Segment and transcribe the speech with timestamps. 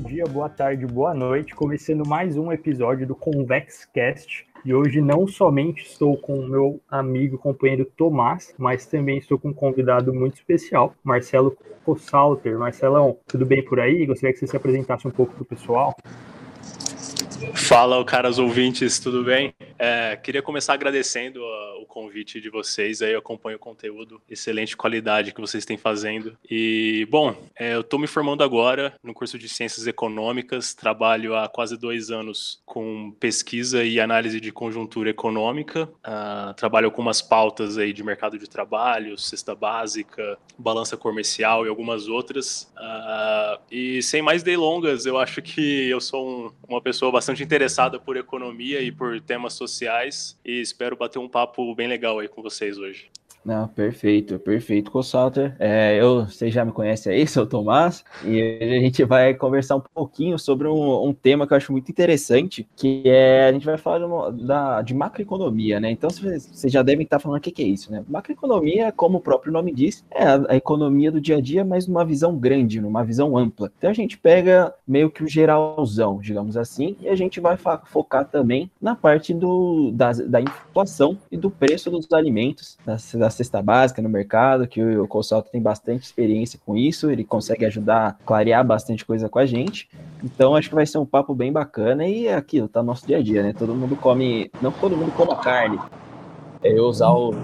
[0.00, 1.54] dia, boa tarde, boa noite.
[1.54, 4.46] Começando mais um episódio do Convex Cast.
[4.64, 9.50] E hoje não somente estou com o meu amigo companheiro Tomás, mas também estou com
[9.50, 12.58] um convidado muito especial, Marcelo Cossalter.
[12.58, 14.04] Marcelão, tudo bem por aí?
[14.06, 15.94] Gostaria que você se apresentasse um pouco para o pessoal.
[17.54, 19.54] Fala, caras ouvintes, tudo bem?
[19.78, 21.40] É, queria começar agradecendo
[21.80, 26.36] o convite de vocês, aí eu acompanho o conteúdo, excelente qualidade que vocês têm fazendo.
[26.48, 31.48] E, bom, é, eu estou me formando agora no curso de Ciências Econômicas, trabalho há
[31.48, 37.78] quase dois anos com pesquisa e análise de conjuntura econômica, uh, trabalho com umas pautas
[37.78, 42.72] aí de mercado de trabalho, cesta básica, balança comercial e algumas outras.
[42.76, 47.42] Uh, e sem mais delongas, eu acho que eu sou um, uma pessoa bastante bastante
[47.42, 52.28] interessada por economia e por temas sociais e espero bater um papo bem legal aí
[52.28, 53.10] com vocês hoje.
[53.44, 55.54] Não, perfeito, perfeito, Cossalter.
[55.58, 59.76] É, eu, você já me conhece aí, sou o Tomás, e a gente vai conversar
[59.76, 63.66] um pouquinho sobre um, um, tema que eu acho muito interessante, que é, a gente
[63.66, 65.90] vai falar de, uma, da, de macroeconomia, né?
[65.90, 68.02] Então, vocês já devem estar falando o que, que é isso, né?
[68.08, 71.86] Macroeconomia, como o próprio nome diz, é a, a, economia do dia a dia, mas
[71.86, 73.70] numa visão grande, numa visão ampla.
[73.76, 78.24] Então, a gente pega meio que o geralzão, digamos assim, e a gente vai focar
[78.26, 83.60] também na parte do, da, da inflação e do preço dos alimentos, das, das cesta
[83.60, 88.12] básica no mercado, que o Consalto tem bastante experiência com isso, ele consegue ajudar a
[88.24, 89.88] clarear bastante coisa com a gente.
[90.22, 93.06] Então acho que vai ser um papo bem bacana e é aquilo, tá no nosso
[93.06, 93.52] dia a dia, né?
[93.52, 95.78] Todo mundo come, não todo mundo come carne,
[96.62, 97.34] é usar o.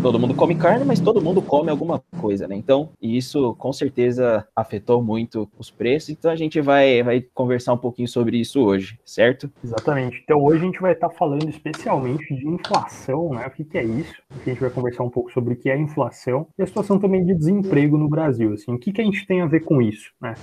[0.00, 2.54] Todo mundo come carne, mas todo mundo come alguma coisa, né?
[2.54, 6.10] Então, isso com certeza afetou muito os preços.
[6.10, 9.50] Então, a gente vai, vai conversar um pouquinho sobre isso hoje, certo?
[9.62, 10.20] Exatamente.
[10.22, 13.46] Então, hoje a gente vai estar falando especialmente de inflação, né?
[13.46, 14.14] O que, que é isso?
[14.30, 17.24] A gente vai conversar um pouco sobre o que é inflação e a situação também
[17.24, 18.52] de desemprego no Brasil.
[18.52, 20.34] Assim, o que, que a gente tem a ver com isso, né?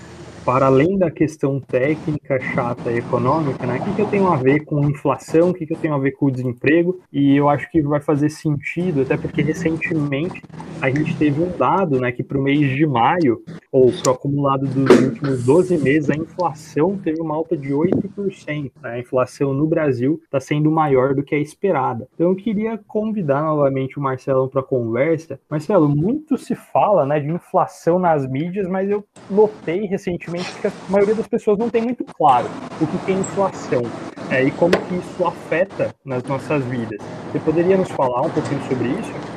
[0.43, 3.79] Para além da questão técnica, chata e econômica, né?
[3.79, 5.49] O que, que eu tenho a ver com inflação?
[5.49, 6.99] O que, que eu tenho a ver com o desemprego?
[7.11, 10.41] E eu acho que vai fazer fazer sentido, até porque recentemente
[10.81, 13.41] a gente teve um dado, né, que para o mês de maio,
[13.71, 18.71] ou para o acumulado dos últimos 12 meses, a inflação teve uma alta de 8%.
[18.81, 18.91] Né?
[18.91, 22.07] A inflação no Brasil está sendo maior do que a esperada.
[22.13, 25.39] Então eu queria convidar novamente o Marcelo para a conversa.
[25.49, 30.71] Marcelo, muito se fala né, de inflação nas mídias, mas eu notei recentemente que a
[30.89, 32.47] maioria das pessoas não tem muito claro
[32.81, 33.81] o que é inflação
[34.29, 36.99] é, e como que isso afeta nas nossas vidas.
[37.31, 39.34] Você poderia nos falar um pouquinho sobre isso?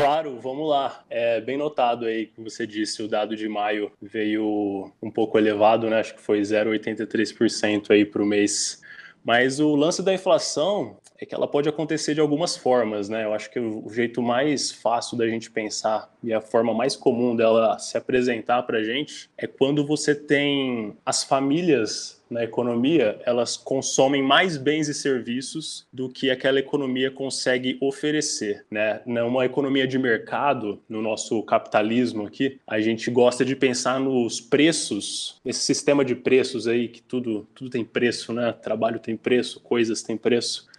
[0.00, 1.04] Claro, vamos lá.
[1.10, 5.90] É bem notado aí que você disse, o dado de maio veio um pouco elevado,
[5.90, 6.00] né?
[6.00, 8.80] Acho que foi 0,83% aí para o mês.
[9.22, 13.26] Mas o lance da inflação é que ela pode acontecer de algumas formas, né?
[13.26, 17.36] Eu acho que o jeito mais fácil da gente pensar e a forma mais comum
[17.36, 24.22] dela se apresentar para gente é quando você tem as famílias na economia, elas consomem
[24.22, 29.00] mais bens e serviços do que aquela economia consegue oferecer, né?
[29.04, 35.40] Numa economia de mercado, no nosso capitalismo aqui, a gente gosta de pensar nos preços,
[35.44, 38.52] esse sistema de preços aí que tudo tudo tem preço, né?
[38.52, 40.69] Trabalho tem preço, coisas têm preço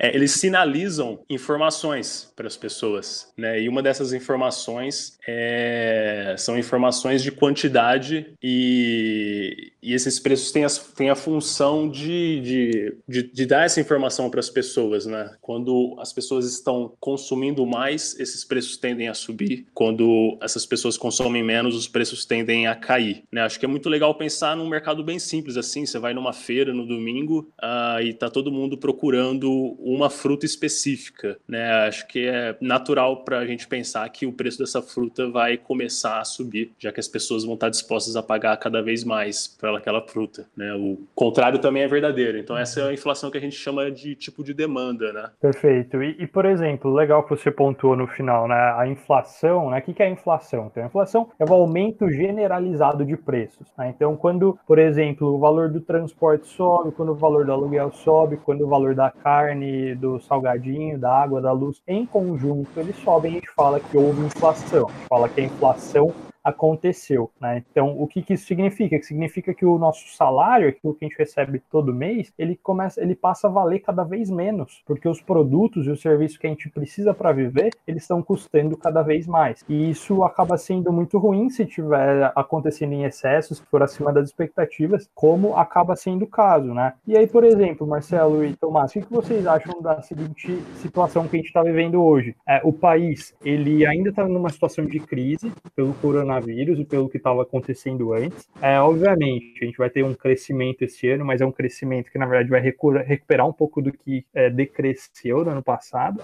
[0.00, 3.60] é, eles sinalizam informações para as pessoas, né?
[3.60, 10.64] E uma dessas informações é, são informações de quantidade e, e esses preços têm,
[10.96, 15.36] têm a função de, de, de, de dar essa informação para as pessoas, né?
[15.42, 19.66] Quando as pessoas estão consumindo mais, esses preços tendem a subir.
[19.74, 23.42] Quando essas pessoas consomem menos, os preços tendem a cair, né?
[23.42, 25.84] Acho que é muito legal pensar num mercado bem simples assim.
[25.84, 31.38] Você vai numa feira no domingo uh, e tá todo mundo procurando uma fruta específica,
[31.48, 31.86] né?
[31.86, 36.20] Acho que é natural para a gente pensar que o preço dessa fruta vai começar
[36.20, 39.74] a subir, já que as pessoas vão estar dispostas a pagar cada vez mais por
[39.76, 40.72] aquela fruta, né?
[40.74, 42.38] O contrário também é verdadeiro.
[42.38, 45.30] Então essa é a inflação que a gente chama de tipo de demanda, né?
[45.40, 46.02] Perfeito.
[46.02, 48.74] E, e por exemplo, legal que você pontuou no final, né?
[48.76, 49.78] A inflação, né?
[49.78, 50.66] O que, que é a inflação?
[50.66, 53.66] Então, a inflação é o aumento generalizado de preços.
[53.76, 53.92] Né?
[53.94, 58.36] Então, quando, por exemplo, o valor do transporte sobe, quando o valor do aluguel sobe,
[58.36, 63.32] quando o valor da carne do salgadinho, da água, da luz, em conjunto eles sobem,
[63.32, 64.86] a gente fala que houve inflação.
[64.88, 66.12] A gente fala que a inflação
[66.42, 67.62] aconteceu, né?
[67.70, 68.98] Então, o que, que isso significa?
[68.98, 73.00] Que significa que o nosso salário, aquilo que a gente recebe todo mês, ele começa,
[73.00, 76.50] ele passa a valer cada vez menos, porque os produtos e os serviços que a
[76.50, 79.64] gente precisa para viver, eles estão custando cada vez mais.
[79.68, 84.28] E isso acaba sendo muito ruim se tiver acontecendo em excesso, se for acima das
[84.28, 86.94] expectativas, como acaba sendo o caso, né?
[87.06, 91.36] E aí, por exemplo, Marcelo e Tomás, o que vocês acham da seguinte situação que
[91.36, 92.34] a gente está vivendo hoje?
[92.48, 97.08] É, o país, ele ainda está numa situação de crise pelo coronavírus coronavírus e pelo
[97.08, 98.48] que estava acontecendo antes.
[98.62, 102.18] É, obviamente, a gente vai ter um crescimento esse ano, mas é um crescimento que,
[102.18, 106.22] na verdade, vai recuperar um pouco do que é, decresceu no ano passado.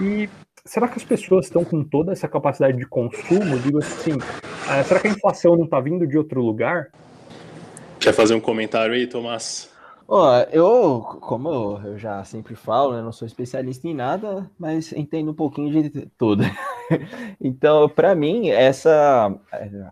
[0.00, 0.28] E
[0.64, 3.58] será que as pessoas estão com toda essa capacidade de consumo?
[3.58, 4.16] Digo assim,
[4.70, 6.88] é, será que a inflação não está vindo de outro lugar?
[8.00, 9.70] Quer fazer um comentário aí, Tomás?
[10.08, 11.48] Ó, eu, como
[11.84, 16.06] eu já sempre falo, eu não sou especialista em nada, mas entendo um pouquinho de
[16.18, 16.42] tudo.
[17.40, 19.34] então, para mim, essa,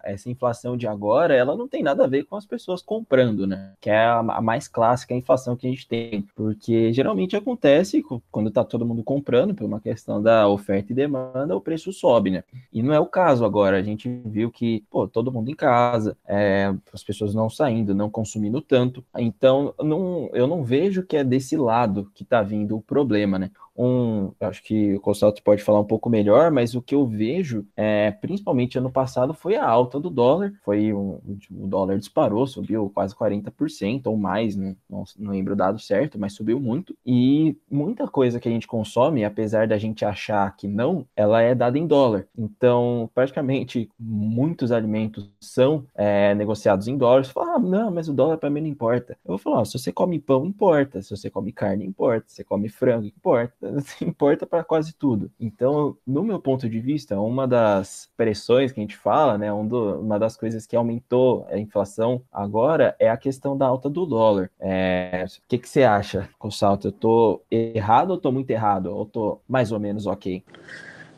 [0.02, 3.72] essa inflação de agora, ela não tem nada a ver com as pessoas comprando, né?
[3.80, 6.22] Que é a, mais clássica inflação que a gente tem.
[6.34, 11.56] Porque geralmente acontece quando tá todo mundo comprando, por uma questão da oferta e demanda,
[11.56, 12.44] o preço sobe, né?
[12.72, 13.76] E não é o caso agora.
[13.76, 18.10] A gente viu que, pô, todo mundo em casa, é, as pessoas não saindo, não
[18.10, 19.04] consumindo tanto.
[19.18, 23.50] Então, não, eu não vejo que é desse lado que tá vindo o problema, né?
[23.80, 27.64] um, acho que o Consalto pode falar um pouco melhor, mas o que eu vejo,
[27.76, 30.52] é, principalmente ano passado, foi a alta do dólar.
[30.64, 31.20] Foi um,
[31.52, 36.18] o dólar disparou, subiu quase 40% ou mais, não, não, não lembro o dado certo,
[36.18, 36.96] mas subiu muito.
[37.06, 41.54] E muita coisa que a gente consome, apesar da gente achar que não, ela é
[41.54, 42.26] dada em dólar.
[42.36, 47.28] Então, praticamente muitos alimentos são é, negociados em dólares.
[47.28, 49.16] Você fala, ah, não, mas o dólar para mim não importa.
[49.24, 51.02] Eu vou falar, se você come pão, importa.
[51.02, 52.24] Se você come carne, importa.
[52.28, 53.54] Se você come frango, importa
[54.02, 55.30] importa para quase tudo.
[55.38, 59.66] Então, no meu ponto de vista, uma das pressões que a gente fala, né, um
[59.66, 64.06] do, uma das coisas que aumentou a inflação agora é a questão da alta do
[64.06, 64.50] dólar.
[64.58, 66.88] É, o que, que você acha, Consalto?
[66.88, 68.86] Eu tô errado ou tô muito errado?
[68.86, 70.42] Ou tô mais ou menos ok?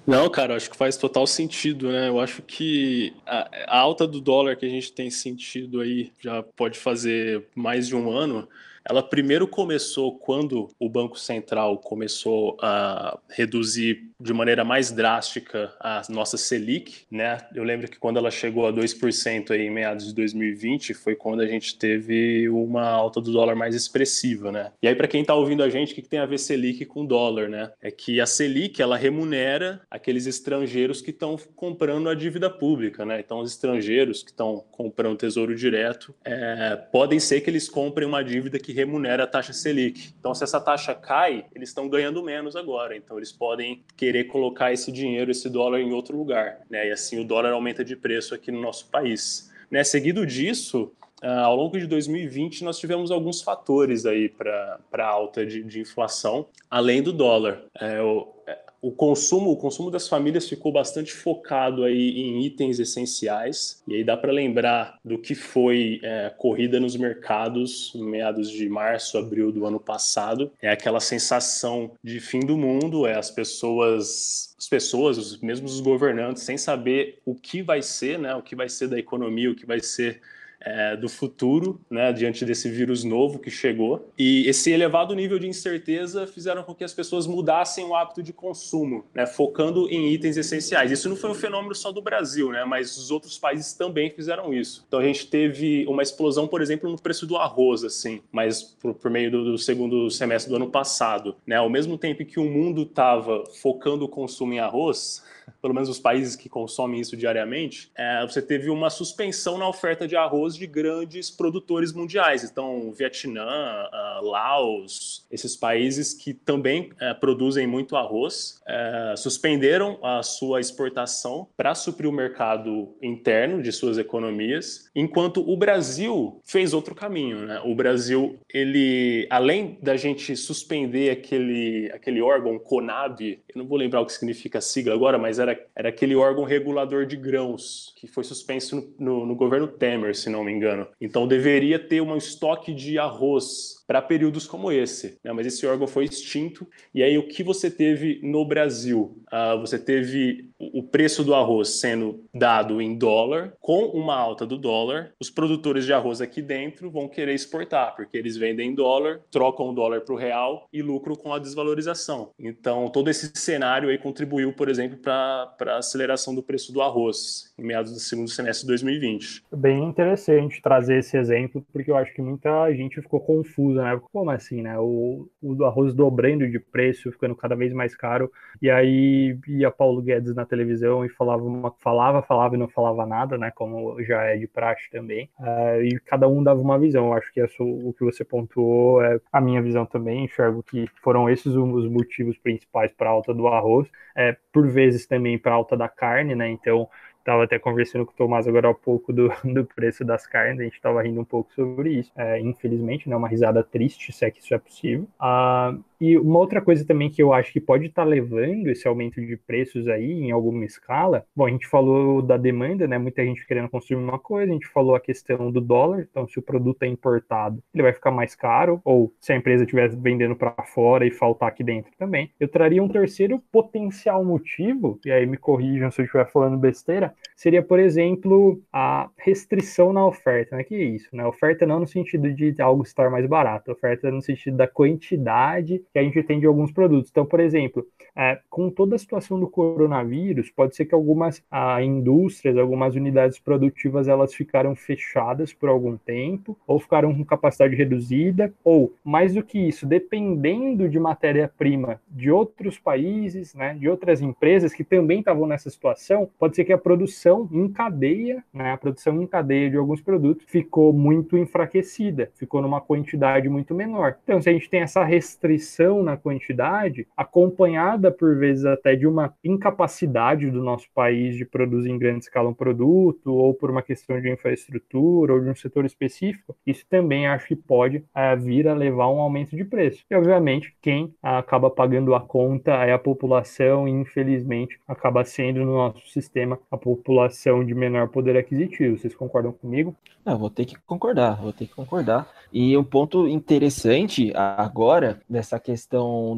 [0.05, 2.09] Não, cara, acho que faz total sentido, né?
[2.09, 6.43] Eu acho que a, a alta do dólar que a gente tem sentido aí já
[6.43, 8.49] pode fazer mais de um ano
[8.85, 16.03] ela primeiro começou quando o Banco Central começou a reduzir de maneira mais drástica a
[16.09, 17.39] nossa Selic, né?
[17.55, 21.41] Eu lembro que quando ela chegou a 2% aí em meados de 2020, foi quando
[21.41, 24.73] a gente teve uma alta do dólar mais expressiva, né?
[24.81, 26.85] E aí para quem está ouvindo a gente, o que, que tem a ver Selic
[26.87, 27.73] com dólar, né?
[27.81, 33.21] É que a Selic, ela remunera aqueles estrangeiros que estão comprando a dívida pública, né?
[33.21, 38.23] Então os estrangeiros que estão comprando tesouro direto, é, podem ser que eles comprem uma
[38.23, 40.15] dívida que que remunera a taxa Selic.
[40.19, 42.97] Então, se essa taxa cai, eles estão ganhando menos agora.
[42.97, 46.61] Então, eles podem querer colocar esse dinheiro, esse dólar em outro lugar.
[46.69, 46.89] Né?
[46.89, 49.53] E assim o dólar aumenta de preço aqui no nosso país.
[49.71, 49.85] Né?
[49.85, 50.93] Seguido disso,
[51.23, 56.49] Uh, ao longo de 2020, nós tivemos alguns fatores aí para alta de, de, inflação,
[56.69, 57.63] além do dólar.
[57.81, 58.01] É,
[58.49, 63.81] é, o consumo, o consumo das famílias ficou bastante focado aí em itens essenciais.
[63.87, 68.69] E aí dá para lembrar do que foi é, corrida nos mercados em meados de
[68.69, 70.51] março, abril do ano passado.
[70.61, 76.43] É aquela sensação de fim do mundo, é as pessoas, as pessoas, os os governantes,
[76.43, 78.35] sem saber o que vai ser, né?
[78.35, 80.21] O que vai ser da economia, o que vai ser
[80.65, 84.09] é, do futuro, né, diante desse vírus novo que chegou.
[84.19, 88.33] E esse elevado nível de incerteza fizeram com que as pessoas mudassem o hábito de
[88.33, 90.91] consumo, né, focando em itens essenciais.
[90.91, 94.55] Isso não foi um fenômeno só do Brasil, né, mas os outros países também fizeram
[94.55, 94.85] isso.
[94.87, 98.95] Então a gente teve uma explosão, por exemplo, no preço do arroz, assim, mas por,
[98.95, 101.37] por meio do, do, segundo semestre do ano passado.
[101.47, 105.23] Né, ao mesmo tempo que o mundo estava focando o consumo em arroz,
[105.61, 110.07] pelo menos os países que consomem isso diariamente, é, você teve uma suspensão na oferta
[110.07, 112.45] de arroz de grandes produtores mundiais.
[112.45, 120.23] Então, Vietnã, uh, Laos, esses países que também uh, produzem muito arroz, uh, suspenderam a
[120.23, 126.95] sua exportação para suprir o mercado interno de suas economias, enquanto o Brasil fez outro
[126.95, 127.47] caminho.
[127.47, 127.61] Né?
[127.65, 134.01] O Brasil, ele, além da gente suspender aquele, aquele órgão CONAB, eu não vou lembrar
[134.01, 138.07] o que significa a sigla agora, mas era, era aquele órgão regulador de grãos que
[138.07, 140.87] foi suspenso no, no, no governo Temer, se não me engano.
[141.01, 145.33] Então deveria ter um estoque de arroz para períodos como esse, né?
[145.33, 146.67] mas esse órgão foi extinto.
[146.95, 149.23] E aí o que você teve no Brasil?
[149.33, 154.57] Uh, você teve o preço do arroz sendo dado em dólar, com uma alta do
[154.57, 159.21] dólar, os produtores de arroz aqui dentro vão querer exportar, porque eles vendem em dólar,
[159.31, 162.31] trocam o dólar para o real e lucram com a desvalorização.
[162.39, 167.53] Então, todo esse cenário aí contribuiu, por exemplo, para a aceleração do preço do arroz
[167.59, 169.45] em meados do segundo semestre de 2020.
[169.53, 174.01] Bem interessante trazer esse exemplo, porque eu acho que muita gente ficou confusa, né?
[174.13, 174.79] Como assim, né?
[174.79, 180.03] O, o arroz dobrando de preço, ficando cada vez mais caro, e aí ia Paulo
[180.03, 183.51] Guedes na televisão e falava, uma, falava, falava e não falava nada, né?
[183.55, 185.29] Como já é de praxe também.
[185.39, 187.07] Uh, e cada um dava uma visão.
[187.07, 190.25] Eu acho que isso, o que você pontuou é a minha visão também.
[190.25, 193.89] Enxergo que foram esses os motivos principais para a alta do arroz.
[194.15, 196.49] É, por vezes também para a alta da carne, né?
[196.51, 196.89] Então
[197.25, 200.65] Tava até conversando com o Tomás agora há pouco do, do preço das carnes, a
[200.65, 202.13] gente tava rindo um pouco sobre isso.
[202.17, 205.09] É, infelizmente, né, uma risada triste, se é que isso é possível.
[205.19, 208.89] Ah, e uma outra coisa também que eu acho que pode estar tá levando esse
[208.89, 212.99] aumento de preços aí em alguma escala, bom, a gente falou da demanda, né?
[212.99, 216.41] Muita gente querendo construir uma coisa, a gente falou a questão do dólar, então se
[216.41, 220.35] o produto é importado, ele vai ficar mais caro, ou se a empresa estiver vendendo
[220.35, 222.33] para fora e faltar aqui dentro também.
[222.41, 227.15] Eu traria um terceiro potencial motivo, e aí me corrijam se eu estiver falando besteira,
[227.37, 230.65] seria, por exemplo, a restrição na oferta, né?
[230.65, 231.25] Que é isso, né?
[231.25, 235.99] Oferta não no sentido de algo estar mais barato, oferta no sentido da quantidade que
[235.99, 237.11] a gente tem de alguns produtos.
[237.11, 241.83] Então, por exemplo, é, com toda a situação do coronavírus, pode ser que algumas a,
[241.83, 248.53] indústrias, algumas unidades produtivas, elas ficaram fechadas por algum tempo, ou ficaram com capacidade reduzida,
[248.65, 254.73] ou, mais do que isso, dependendo de matéria-prima de outros países, né, de outras empresas
[254.73, 259.21] que também estavam nessa situação, pode ser que a produção em cadeia, né, a produção
[259.23, 264.17] em cadeia de alguns produtos ficou muito enfraquecida, ficou numa quantidade muito menor.
[264.25, 269.35] Então, se a gente tem essa restrição na quantidade, acompanhada por vezes até de uma
[269.43, 274.21] incapacidade do nosso país de produzir em grande escala um produto, ou por uma questão
[274.21, 278.75] de infraestrutura ou de um setor específico, isso também acho que pode é, vir a
[278.75, 280.05] levar a um aumento de preço.
[280.11, 285.75] E, obviamente, quem acaba pagando a conta é a população, e infelizmente acaba sendo no
[285.75, 288.99] nosso sistema a população de menor poder aquisitivo.
[288.99, 289.95] Vocês concordam comigo?
[290.25, 292.29] Ah, vou ter que concordar, vou ter que concordar.
[292.53, 295.72] E um ponto interessante agora dessa questão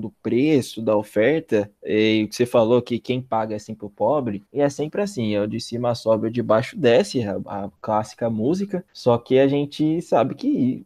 [0.01, 3.91] do preço, da oferta, e o que você falou que quem paga é sempre o
[3.91, 7.41] pobre, e é sempre assim, é o de cima sobe, o de baixo desce, a,
[7.47, 10.85] a clássica música, só que a gente sabe que,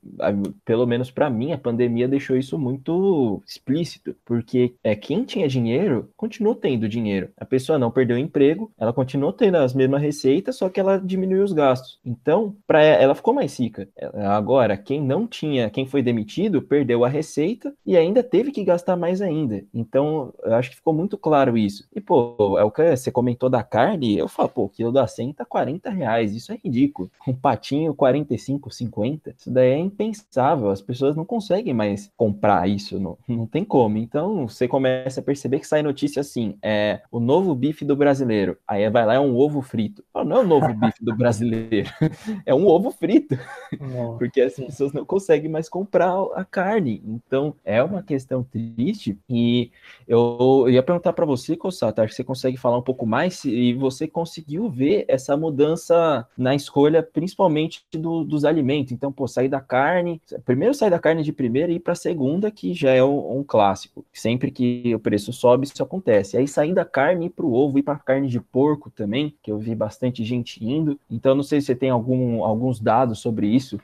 [0.65, 6.11] pelo menos para mim, a pandemia deixou isso muito explícito, porque é quem tinha dinheiro,
[6.17, 7.31] continuou tendo dinheiro.
[7.37, 10.99] A pessoa não perdeu o emprego, ela continuou tendo as mesmas receitas, só que ela
[10.99, 11.99] diminuiu os gastos.
[12.05, 13.89] Então, para ela ficou mais rica.
[14.15, 18.97] Agora, quem não tinha, quem foi demitido, perdeu a receita e ainda teve que gastar
[18.97, 19.65] mais ainda.
[19.73, 21.85] Então, eu acho que ficou muito claro isso.
[21.95, 25.07] E, pô, é o que você comentou da carne, eu falo, pô, o quilo da
[25.07, 27.11] 100 tá 40 reais, isso é ridículo.
[27.27, 32.99] Um patinho 45, 50, isso daí é impensável, as pessoas não conseguem mais comprar isso,
[32.99, 33.99] não, não tem como.
[33.99, 38.57] Então, você começa a perceber que sai notícia assim, é o novo bife do brasileiro,
[38.67, 40.05] aí vai lá, é um ovo frito.
[40.15, 41.91] Não é o novo bife do brasileiro,
[42.45, 43.39] é um ovo frito,
[44.19, 47.03] porque as pessoas não conseguem mais comprar a carne.
[47.07, 49.19] Então, é uma questão questão triste.
[49.29, 49.71] E
[50.07, 53.73] eu ia perguntar para você, Cossata, acho que você consegue falar um pouco mais e
[53.73, 58.93] você conseguiu ver essa mudança na escolha, principalmente do, dos alimentos.
[58.93, 62.51] Então, pô, sair da carne, primeiro sair da carne de primeira e ir para segunda,
[62.51, 64.05] que já é um, um, clássico.
[64.13, 66.37] Sempre que o preço sobe, isso acontece.
[66.37, 69.51] Aí sair da carne e para o ovo e para carne de porco também, que
[69.51, 70.99] eu vi bastante gente indo.
[71.11, 73.79] Então, não sei se você tem algum, alguns dados sobre isso.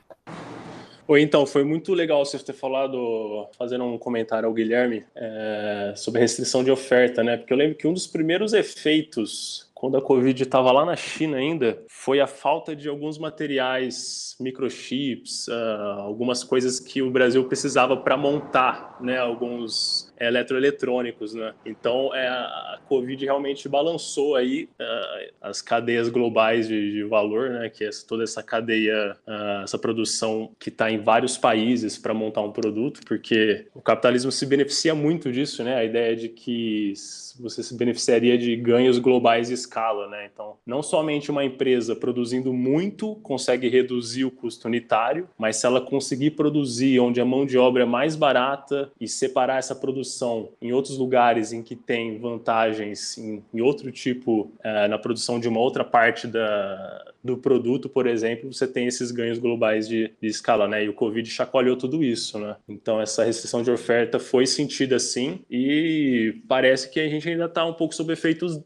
[1.07, 6.21] Ou então, foi muito legal você ter falado, fazendo um comentário ao Guilherme, é, sobre
[6.21, 7.37] restrição de oferta, né?
[7.37, 11.37] Porque eu lembro que um dos primeiros efeitos quando a Covid estava lá na China
[11.37, 17.95] ainda, foi a falta de alguns materiais, microchips, uh, algumas coisas que o Brasil precisava
[17.97, 21.53] para montar, né, alguns eletroeletrônicos, né?
[21.65, 27.69] Então, é, a Covid realmente balançou aí uh, as cadeias globais de, de, valor, né?
[27.69, 32.41] Que é toda essa cadeia, uh, essa produção que está em vários países para montar
[32.41, 35.75] um produto, porque o capitalismo se beneficia muito disso, né?
[35.75, 36.93] A ideia de que
[37.39, 40.29] você se beneficiaria de ganhos globais de escala, né?
[40.31, 45.81] Então, não somente uma empresa produzindo muito consegue reduzir o custo unitário, mas se ela
[45.81, 50.04] conseguir produzir onde a mão de obra é mais barata e separar essa produção
[50.61, 55.47] em outros lugares em que tem vantagens em, em outro tipo, é, na produção de
[55.47, 60.27] uma outra parte da, do produto, por exemplo, você tem esses ganhos globais de, de,
[60.27, 60.85] escala, né?
[60.85, 62.55] E o Covid chacoalhou tudo isso, né?
[62.69, 67.65] Então essa restrição de oferta foi sentida assim e parece que a gente ainda está
[67.65, 68.61] um pouco sob efeitos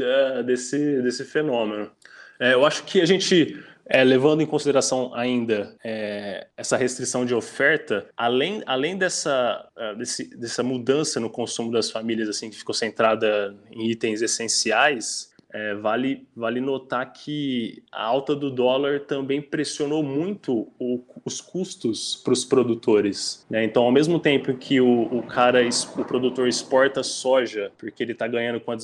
[0.00, 1.90] é, desse, desse fenômeno.
[2.38, 7.34] É, eu acho que a gente é, levando em consideração ainda é, essa restrição de
[7.34, 12.74] oferta, além, além dessa, uh, desse, dessa mudança no consumo das famílias, assim, que ficou
[12.74, 20.02] centrada em itens essenciais, é, vale, vale notar que a alta do dólar também pressionou
[20.02, 23.46] muito o, os custos para os produtores.
[23.48, 23.62] Né?
[23.62, 25.60] Então, ao mesmo tempo que o, o cara,
[25.96, 28.76] o produtor exporta soja, porque ele está ganhando com a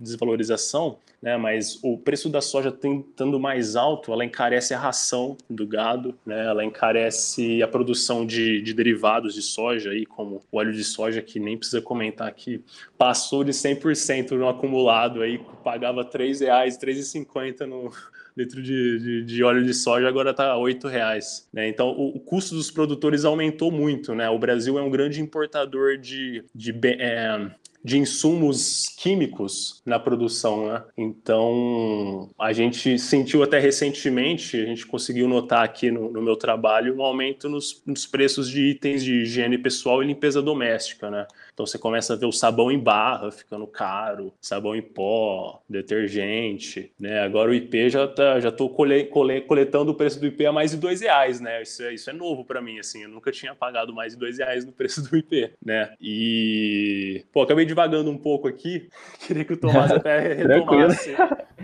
[0.00, 1.36] desvalorização, né?
[1.36, 6.46] mas o preço da soja estando mais alto, ela encarece a ração do gado, né?
[6.46, 11.20] ela encarece a produção de, de derivados de soja, aí, como o óleo de soja,
[11.20, 12.64] que nem precisa comentar aqui,
[12.96, 17.90] passou de 100% no acumulado, aí, pagava R$ reais, R$ 3,50 no
[18.36, 21.48] litro de, de, de, óleo de soja, agora está R$ reais.
[21.52, 21.68] Né?
[21.68, 24.14] Então, o, o, custo dos produtores aumentou muito.
[24.14, 24.28] Né?
[24.28, 27.50] O Brasil é um grande importador de, de é,
[27.84, 30.82] de insumos químicos na produção, né?
[30.96, 36.96] Então, a gente sentiu até recentemente, a gente conseguiu notar aqui no, no meu trabalho,
[36.96, 41.26] um aumento nos, nos, preços de itens de higiene pessoal e limpeza doméstica, né?
[41.54, 46.92] Então, você começa a ver o sabão em barra ficando caro, sabão em pó, detergente,
[46.98, 47.20] né?
[47.20, 50.52] Agora o IP já tá, já tô cole, cole, coletando o preço do IP a
[50.52, 51.62] mais de dois reais, né?
[51.62, 54.38] Isso é, isso é novo para mim, assim, eu nunca tinha pagado mais de dois
[54.38, 55.94] reais no preço do IP, né?
[56.00, 58.88] E, pô, acabei divagando um pouco aqui.
[59.24, 61.14] Queria que o Tomás até retomasse.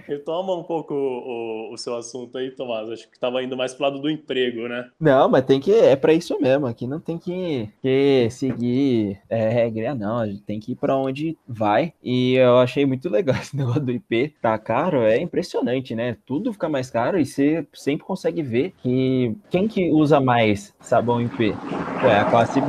[0.06, 2.90] Retoma um pouco o, o, o, seu assunto aí, Tomás.
[2.90, 4.90] Acho que estava indo mais para lado do emprego, né?
[4.98, 5.72] Não, mas tem que.
[5.72, 6.66] É para isso mesmo.
[6.66, 10.18] Aqui não tem que, que seguir é, regra, não.
[10.18, 11.92] A gente tem que ir para onde vai.
[12.02, 14.34] E eu achei muito legal esse negócio do IP.
[14.40, 16.16] Tá caro, é impressionante, né?
[16.26, 21.20] Tudo fica mais caro e você sempre consegue ver que quem que usa mais sabão
[21.20, 21.54] IP?
[22.02, 22.60] É a classe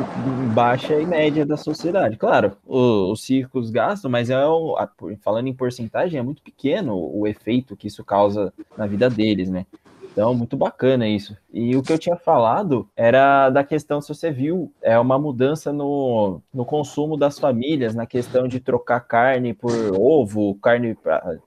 [0.53, 2.17] baixa e média da sociedade.
[2.17, 4.75] Claro, os circos gastam, mas é o,
[5.21, 9.65] falando em porcentagem, é muito pequeno o efeito que isso causa na vida deles, né?
[10.11, 11.37] Então, muito bacana isso.
[11.53, 15.71] E o que eu tinha falado era da questão, se você viu, é uma mudança
[15.71, 20.95] no, no consumo das famílias, na questão de trocar carne por ovo, carne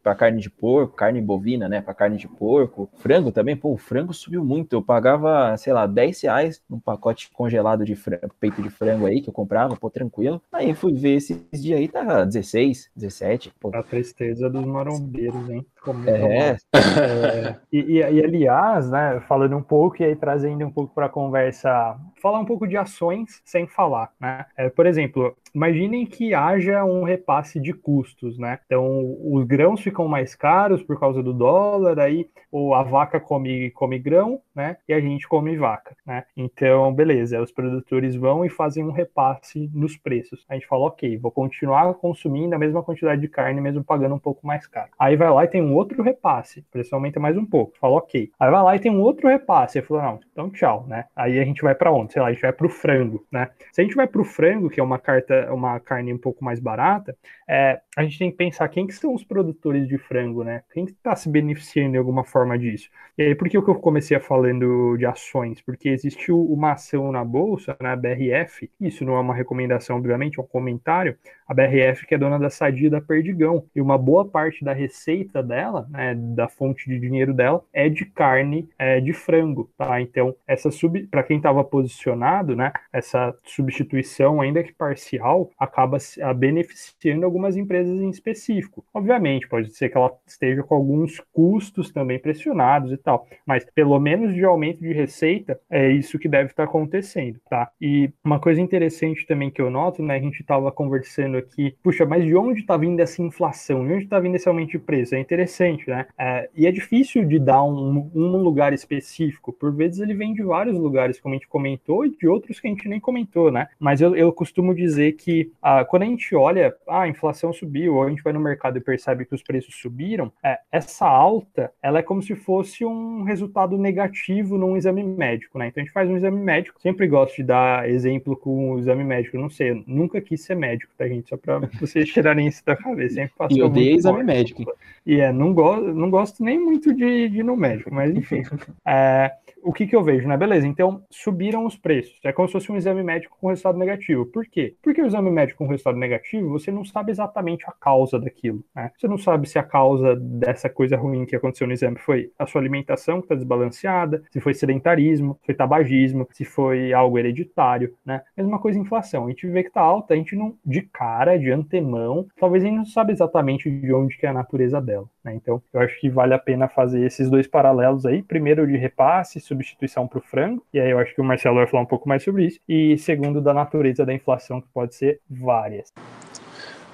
[0.03, 2.89] para carne de porco, carne bovina, né, para carne de porco.
[2.97, 4.75] Frango também, pô, o frango subiu muito.
[4.75, 9.21] Eu pagava, sei lá, 10 reais num pacote congelado de frango, peito de frango aí,
[9.21, 10.41] que eu comprava, pô, tranquilo.
[10.53, 13.53] Aí fui ver esses dias aí, tá 16, 17.
[13.61, 13.71] Pô.
[13.75, 15.67] A tristeza dos marombeiros, hein?
[16.07, 16.51] É.
[16.51, 17.57] é.
[17.73, 21.07] E, e, e aliás, né, falando um pouco pouco e aí trazendo um pouco para
[21.07, 24.47] a conversa, falar um pouco de ações sem falar, né?
[24.57, 28.59] É, por exemplo, imaginem que haja um repasse de custos, né?
[28.67, 33.73] Então, os grãos ficam mais caros por causa do dólar, aí ou a vaca come,
[33.73, 34.77] come grão, né?
[34.89, 36.25] E a gente come vaca, né?
[36.37, 40.45] Então, beleza, os produtores vão e fazem um repasse nos preços.
[40.49, 44.21] A gente fala, ok, vou continuar consumindo a mesma quantidade de carne, mesmo pagando um
[44.21, 44.91] pouco mais caro.
[44.97, 47.77] Aí vai lá e tem um outro repasse, o preço aumenta mais um pouco.
[47.79, 48.31] Fala, ok.
[48.39, 49.79] Aí vai lá e tem um outro repasse.
[49.79, 51.07] Aí falou, não, então tchau, né?
[51.15, 52.13] Aí a gente vai para onde?
[52.13, 53.51] Sei lá, a gente vai para o frango, né?
[53.73, 56.45] Se a gente vai para o frango, que é uma carta, uma carne um pouco
[56.45, 57.17] mais barata,
[57.49, 60.63] é, a gente tem que pensar quem que são os produtores de frango, né?
[60.73, 62.89] Quem está se beneficiando de alguma forma disso?
[63.17, 65.61] E aí, por que eu comecei a falando de ações?
[65.61, 70.43] Porque existiu uma ação na bolsa, na BRF, isso não é uma recomendação, obviamente, é
[70.43, 74.65] um comentário, a BRF que é dona da Sadia da Perdigão, e uma boa parte
[74.65, 79.71] da receita dela, né, da fonte de dinheiro dela, é de carne é, de frango,
[79.77, 80.01] tá?
[80.01, 85.99] Então, essa sub, para quem estava posicionado, né, essa substituição, ainda que parcial, acaba
[86.37, 88.85] beneficiando algumas empresas em específico.
[88.93, 93.99] Obviamente, pode ser que ela esteja com alguns custos também pressionados e tal, mas pelo
[93.99, 97.71] menos de aumento de receita, é isso que deve estar acontecendo, tá?
[97.81, 102.05] E uma coisa interessante também que eu noto, né, a gente estava conversando aqui, puxa,
[102.05, 103.87] mas de onde está vindo essa inflação?
[103.87, 105.15] De onde está vindo esse aumento de preço?
[105.15, 105.54] É interessante,
[105.87, 106.07] né?
[106.19, 110.43] É, e é difícil de dar um, um lugar específico, por vezes ele vem de
[110.43, 113.69] vários lugares, como a gente comentou, e de outros que a gente nem comentou, né?
[113.79, 117.97] Mas eu, eu costumo dizer que ah, quando a gente olha, ah, a inflação subiu,
[117.97, 121.71] ou a gente vai no mercado e percebe que os preços subiram, é, essa alta,
[121.83, 125.69] ela é como se fosse um resultado negativo num exame médico, né?
[125.69, 129.05] Então a gente faz um exame médico, sempre gosto de dar exemplo com o exame
[129.05, 131.29] médico, não sei, nunca quis ser médico, tá, gente?
[131.29, 133.15] Só para vocês tirarem isso da cabeça.
[133.15, 134.65] Sempre e eu odeio exame médico.
[135.07, 138.43] E é, não, go não gosto nem muito de, de médico, mas enfim.
[138.87, 139.33] é,
[139.65, 140.37] o que, que eu vejo, né?
[140.37, 142.21] Beleza, então subiram os preços.
[142.23, 144.27] É como se fosse um exame médico com resultado negativo.
[144.27, 144.77] Por quê?
[144.83, 148.63] Porque o exame médico com resultado negativo, você não sabe exatamente a causa daquilo.
[148.75, 148.91] Né?
[148.97, 152.47] Você não sabe se a causa dessa coisa ruim que aconteceu no exame foi a
[152.47, 157.95] sua alimentação que está desbalanceada, se foi sedentarismo, se foi tabagismo, se foi algo hereditário,
[158.05, 158.23] né?
[158.37, 159.27] Mesma coisa inflação.
[159.27, 162.67] A gente vê que está alta, a gente não, de cara, de antemão, talvez a
[162.67, 165.09] gente não sabe exatamente de onde que é a natureza dela.
[165.25, 165.35] Né?
[165.35, 168.23] Então, eu acho que vale a pena fazer esses dois paralelos aí.
[168.23, 171.67] Primeiro, de repasse, substituição para o frango, e aí eu acho que o Marcelo vai
[171.67, 172.59] falar um pouco mais sobre isso.
[172.69, 175.93] E segundo, da natureza da inflação, que pode ser várias.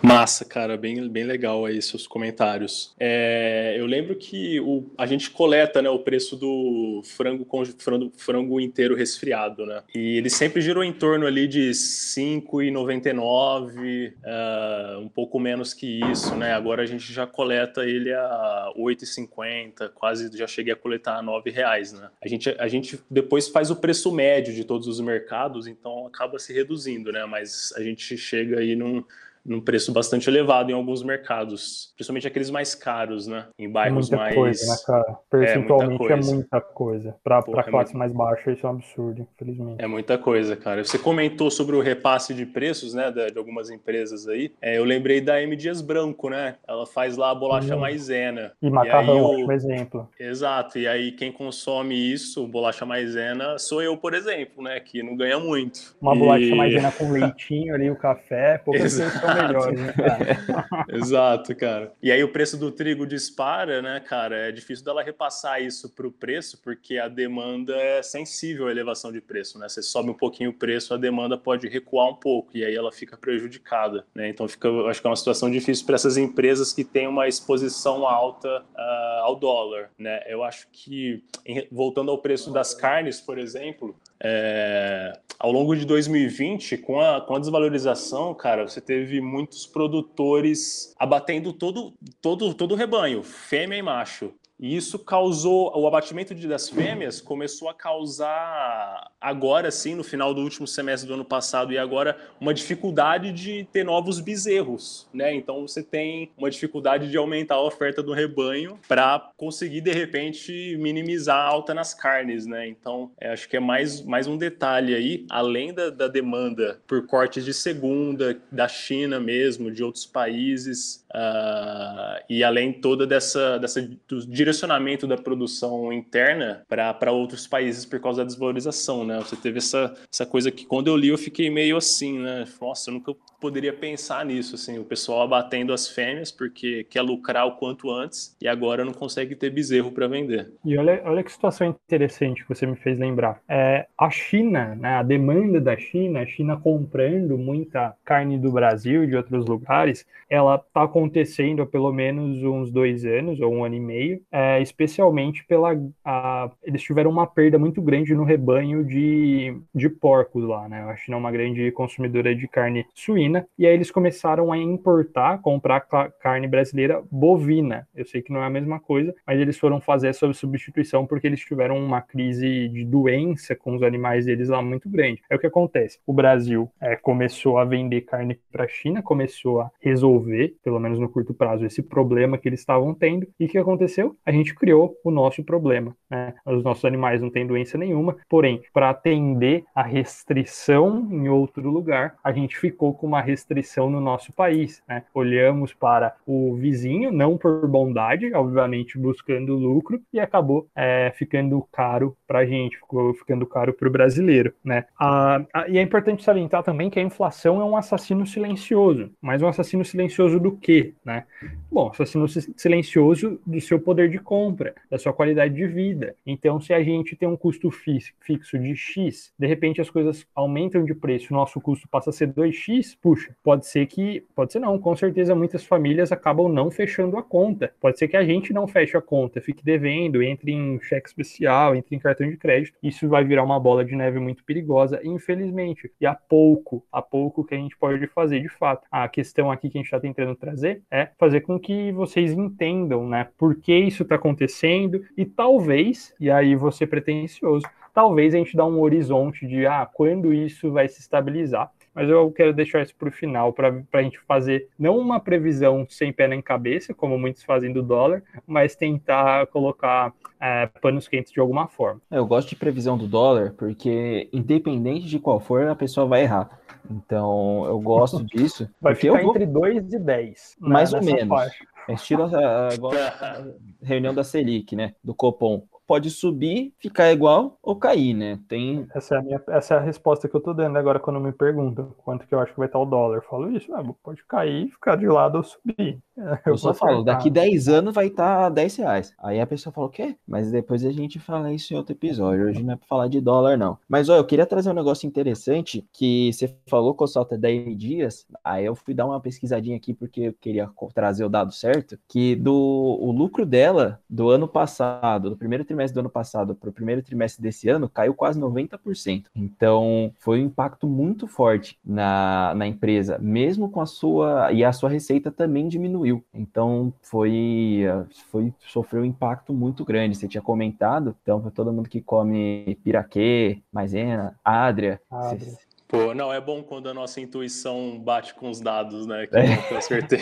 [0.03, 2.95] Massa, cara, bem, bem legal aí seus comentários.
[2.99, 7.47] É, eu lembro que o, a gente coleta né, o preço do frango,
[7.79, 9.83] frango, frango inteiro resfriado, né?
[9.95, 16.01] E ele sempre girou em torno ali de R$ 5,99, uh, um pouco menos que
[16.11, 16.55] isso, né?
[16.55, 21.21] Agora a gente já coleta ele a R$ 8,50, quase já cheguei a coletar a
[21.21, 22.09] R$ reais, né?
[22.23, 26.39] A gente, a gente depois faz o preço médio de todos os mercados, então acaba
[26.39, 27.27] se reduzindo, né?
[27.27, 29.05] Mas a gente chega aí num
[29.45, 33.47] num preço bastante elevado em alguns mercados, principalmente aqueles mais caros, né?
[33.59, 34.35] Em bairros muita mais.
[34.35, 35.19] Coisa, né, cara?
[35.31, 37.17] Percentualmente é muita coisa.
[37.23, 39.83] Para Porra, a classe é mais baixa, isso é um absurdo, infelizmente.
[39.83, 40.85] É muita coisa, cara.
[40.85, 44.53] Você comentou sobre o repasse de preços, né, de, algumas empresas aí.
[44.61, 45.57] É, eu lembrei da M.
[45.57, 46.57] Dias Branco, né?
[46.67, 47.81] Ela faz lá a bolacha hum.
[47.81, 48.53] maisena.
[48.61, 49.53] E macarrão, e aí, o...
[49.53, 50.09] exemplo.
[50.19, 50.79] Exato.
[50.79, 54.79] E aí quem consome isso, bolacha maisena, sou eu, por exemplo, né?
[54.81, 55.97] Que não ganha muito.
[56.01, 56.19] Uma e...
[56.19, 58.99] bolacha maisena com leitinho ali, o café, poucas
[59.35, 60.87] são melhores, né, cara?
[60.89, 61.93] Exato, cara.
[62.03, 64.49] E aí o preço do trigo dispara, né, cara?
[64.49, 69.13] É difícil dela repassar isso para o preço, porque a demanda é sensível à elevação
[69.13, 69.69] de preço, né?
[69.69, 72.93] Você sobe um pouquinho o preço, a demanda pode recuar um pouco e aí ela
[72.93, 74.29] fica prejudicada, né?
[74.29, 78.07] Então fica, acho que é uma situação difícil para essas empresas que têm uma exposição
[78.07, 80.23] alta uh, ao dólar, né?
[80.27, 81.23] Eu acho que
[81.71, 87.35] voltando ao preço das carnes, por exemplo, é, ao longo de 2020, com a, com
[87.35, 93.83] a desvalorização, cara, você teve muitos produtores abatendo todo, todo, todo o rebanho, fêmea e
[93.83, 94.35] macho.
[94.61, 100.43] E isso causou, o abatimento das fêmeas começou a causar, agora sim, no final do
[100.43, 105.35] último semestre do ano passado e agora, uma dificuldade de ter novos bezerros, né?
[105.35, 110.77] Então você tem uma dificuldade de aumentar a oferta do rebanho para conseguir, de repente,
[110.79, 112.69] minimizar a alta nas carnes, né?
[112.69, 117.07] Então, é, acho que é mais, mais um detalhe aí, além da, da demanda por
[117.07, 123.91] cortes de segunda, da China mesmo, de outros países, uh, e além toda dessa, dessa
[124.07, 129.19] dos direcionamento da produção interna para outros países por causa da desvalorização, né?
[129.19, 132.45] Você teve essa, essa coisa que quando eu li eu fiquei meio assim, né?
[132.61, 137.47] Nossa, eu nunca poderia pensar nisso, assim, o pessoal abatendo as fêmeas porque quer lucrar
[137.47, 140.53] o quanto antes e agora não consegue ter bezerro para vender.
[140.65, 143.41] E olha, olha que situação interessante que você me fez lembrar.
[143.49, 149.03] É, a China, né, a demanda da China, a China comprando muita carne do Brasil
[149.03, 153.75] e de outros lugares, ela está acontecendo pelo menos uns dois anos ou um ano
[153.75, 155.71] e meio, é, especialmente pela.
[156.05, 160.83] A, eles tiveram uma perda muito grande no rebanho de, de porcos lá, né?
[160.83, 165.41] A China é uma grande consumidora de carne suína e aí eles começaram a importar,
[165.41, 165.81] comprar
[166.21, 167.87] carne brasileira bovina.
[167.95, 171.27] Eu sei que não é a mesma coisa, mas eles foram fazer essa substituição porque
[171.27, 175.23] eles tiveram uma crise de doença com os animais deles lá muito grande.
[175.29, 175.99] É o que acontece.
[176.07, 180.99] O Brasil é, começou a vender carne para a China, começou a resolver, pelo menos
[180.99, 183.27] no curto prazo, esse problema que eles estavam tendo.
[183.39, 184.17] E o que aconteceu?
[184.25, 185.95] A gente criou o nosso problema.
[186.11, 186.35] Né?
[186.45, 192.17] Os nossos animais não têm doença nenhuma, porém, para atender a restrição em outro lugar,
[192.23, 194.83] a gente ficou com uma restrição no nosso país.
[194.89, 195.05] Né?
[195.15, 202.17] Olhamos para o vizinho, não por bondade, obviamente buscando lucro, e acabou é, ficando caro
[202.27, 204.53] para a gente, ficou ficando caro para o brasileiro.
[204.65, 204.85] Né?
[204.99, 209.43] A, a, e é importante salientar também que a inflação é um assassino silencioso, mas
[209.43, 210.95] um assassino silencioso do quê?
[211.05, 211.25] Né?
[211.71, 216.15] Bom, assassino silencioso do seu poder de compra, da sua qualidade de vida.
[216.27, 220.85] Então, se a gente tem um custo fixo de X, de repente as coisas aumentam
[220.85, 224.79] de preço, nosso custo passa a ser 2X, puxa, pode ser que, pode ser não,
[224.79, 227.73] com certeza muitas famílias acabam não fechando a conta.
[227.81, 231.75] Pode ser que a gente não feche a conta, fique devendo, entre em cheque especial,
[231.75, 232.77] entre em cartão de crédito.
[232.83, 235.91] Isso vai virar uma bola de neve muito perigosa, infelizmente.
[236.01, 238.87] E há pouco, há pouco que a gente pode fazer de fato.
[238.91, 243.09] A questão aqui que a gente está tentando trazer é fazer com que vocês entendam,
[243.09, 248.57] né, por que isso está acontecendo e talvez, e aí você pretensioso, talvez a gente
[248.57, 252.95] dá um horizonte de ah, quando isso vai se estabilizar mas eu quero deixar isso
[252.95, 257.19] para o final, para a gente fazer não uma previsão sem pé nem cabeça, como
[257.19, 262.01] muitos fazem do dólar, mas tentar colocar é, panos quentes de alguma forma.
[262.11, 266.59] Eu gosto de previsão do dólar, porque independente de qual for, a pessoa vai errar.
[266.89, 268.69] Então, eu gosto disso.
[268.81, 269.31] Vai ficar vou...
[269.31, 270.57] entre 2 e 10.
[270.61, 271.29] Né, Mais ou menos.
[271.29, 271.65] Faixa.
[271.89, 273.09] É estilo agora
[273.83, 274.95] a reunião da Selic, né?
[275.03, 278.39] Do Copom pode subir, ficar igual ou cair, né?
[278.47, 278.87] Tem...
[278.95, 281.33] Essa, é a minha, essa é a resposta que eu tô dando agora quando me
[281.33, 283.17] perguntam quanto que eu acho que vai estar o dólar.
[283.17, 285.99] Eu falo isso, ah, pode cair, ficar de lado ou subir.
[286.21, 289.15] Eu, eu só falo, daqui 10 anos vai estar 10 reais.
[289.19, 290.15] Aí a pessoa fala, o quê?
[290.29, 292.45] Mas depois a gente fala isso em outro episódio.
[292.45, 293.79] Hoje não é pra falar de dólar, não.
[293.89, 297.39] Mas, olha, eu queria trazer um negócio interessante que você falou que o salto é
[297.39, 298.27] 10 dias.
[298.45, 301.99] Aí eu fui dar uma pesquisadinha aqui porque eu queria trazer o dado certo.
[302.07, 306.71] Que do o lucro dela do ano passado, do primeiro trimestre do ano passado para
[306.71, 309.27] o primeiro trimestre desse ano, caiu quase 90%.
[309.35, 314.53] Então, foi um impacto muito forte na, na empresa, mesmo com a sua.
[314.53, 316.25] E a sua receita também diminuiu.
[316.35, 317.85] Então foi,
[318.31, 320.17] foi sofreu um impacto muito grande.
[320.17, 325.57] Você tinha comentado, então para todo mundo que come piraquê, maisena, adria, adria.
[325.87, 329.27] Pô, não, é bom quando a nossa intuição bate com os dados, né?
[329.31, 329.73] Que é.
[329.73, 330.21] eu acertei.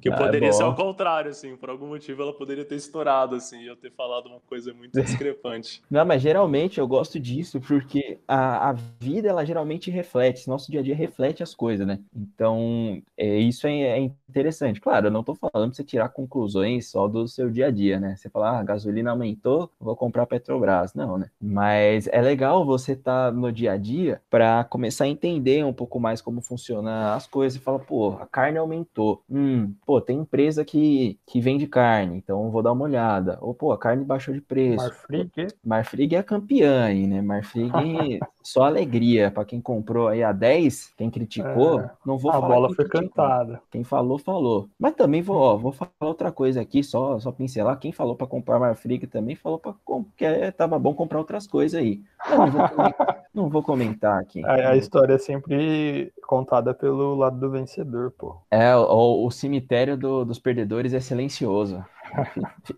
[0.00, 3.36] Que ah, poderia é ser ao contrário, assim, por algum motivo ela poderia ter estourado,
[3.36, 5.82] assim, e eu ter falado uma coisa muito discrepante.
[5.90, 10.80] Não, mas geralmente eu gosto disso porque a, a vida, ela geralmente reflete, nosso dia
[10.80, 12.00] a dia reflete as coisas, né?
[12.14, 14.80] Então, é, isso é, é interessante.
[14.80, 17.98] Claro, eu não tô falando pra você tirar conclusões só do seu dia a dia,
[17.98, 18.16] né?
[18.16, 20.94] Você falar, ah, a gasolina aumentou, vou comprar Petrobras.
[20.94, 21.30] Não, né?
[21.40, 25.72] Mas é legal você estar tá no dia a dia para começar a entender um
[25.72, 27.58] pouco mais como funciona as coisas.
[27.58, 29.22] Você fala, pô, a carne aumentou.
[29.38, 33.36] Hum, pô, tem empresa que, que vende carne, então vou dar uma olhada.
[33.42, 34.82] Ou, pô, a carne baixou de preço.
[34.82, 35.48] Marfrig?
[35.62, 37.20] Marfrig é campeã aí, né?
[37.20, 37.70] Marfrig
[38.42, 42.46] só alegria para quem comprou aí a 10, quem criticou, é, não vou a falar.
[42.46, 43.10] A bola foi criticou.
[43.10, 43.60] cantada.
[43.70, 44.70] Quem falou, falou.
[44.78, 47.78] Mas também vou, ó, vou falar outra coisa aqui, só, só pincelar.
[47.78, 49.74] Quem falou para comprar Marfrig também falou para
[50.16, 52.00] que é, tava bom comprar outras coisas aí.
[52.30, 54.42] Não, não, vou, comentar, não vou comentar aqui.
[54.46, 58.36] A, a, história é sempre contada pelo lado do vencedor, pô.
[58.50, 61.84] É, o, o cemitério do, dos perdedores é silencioso.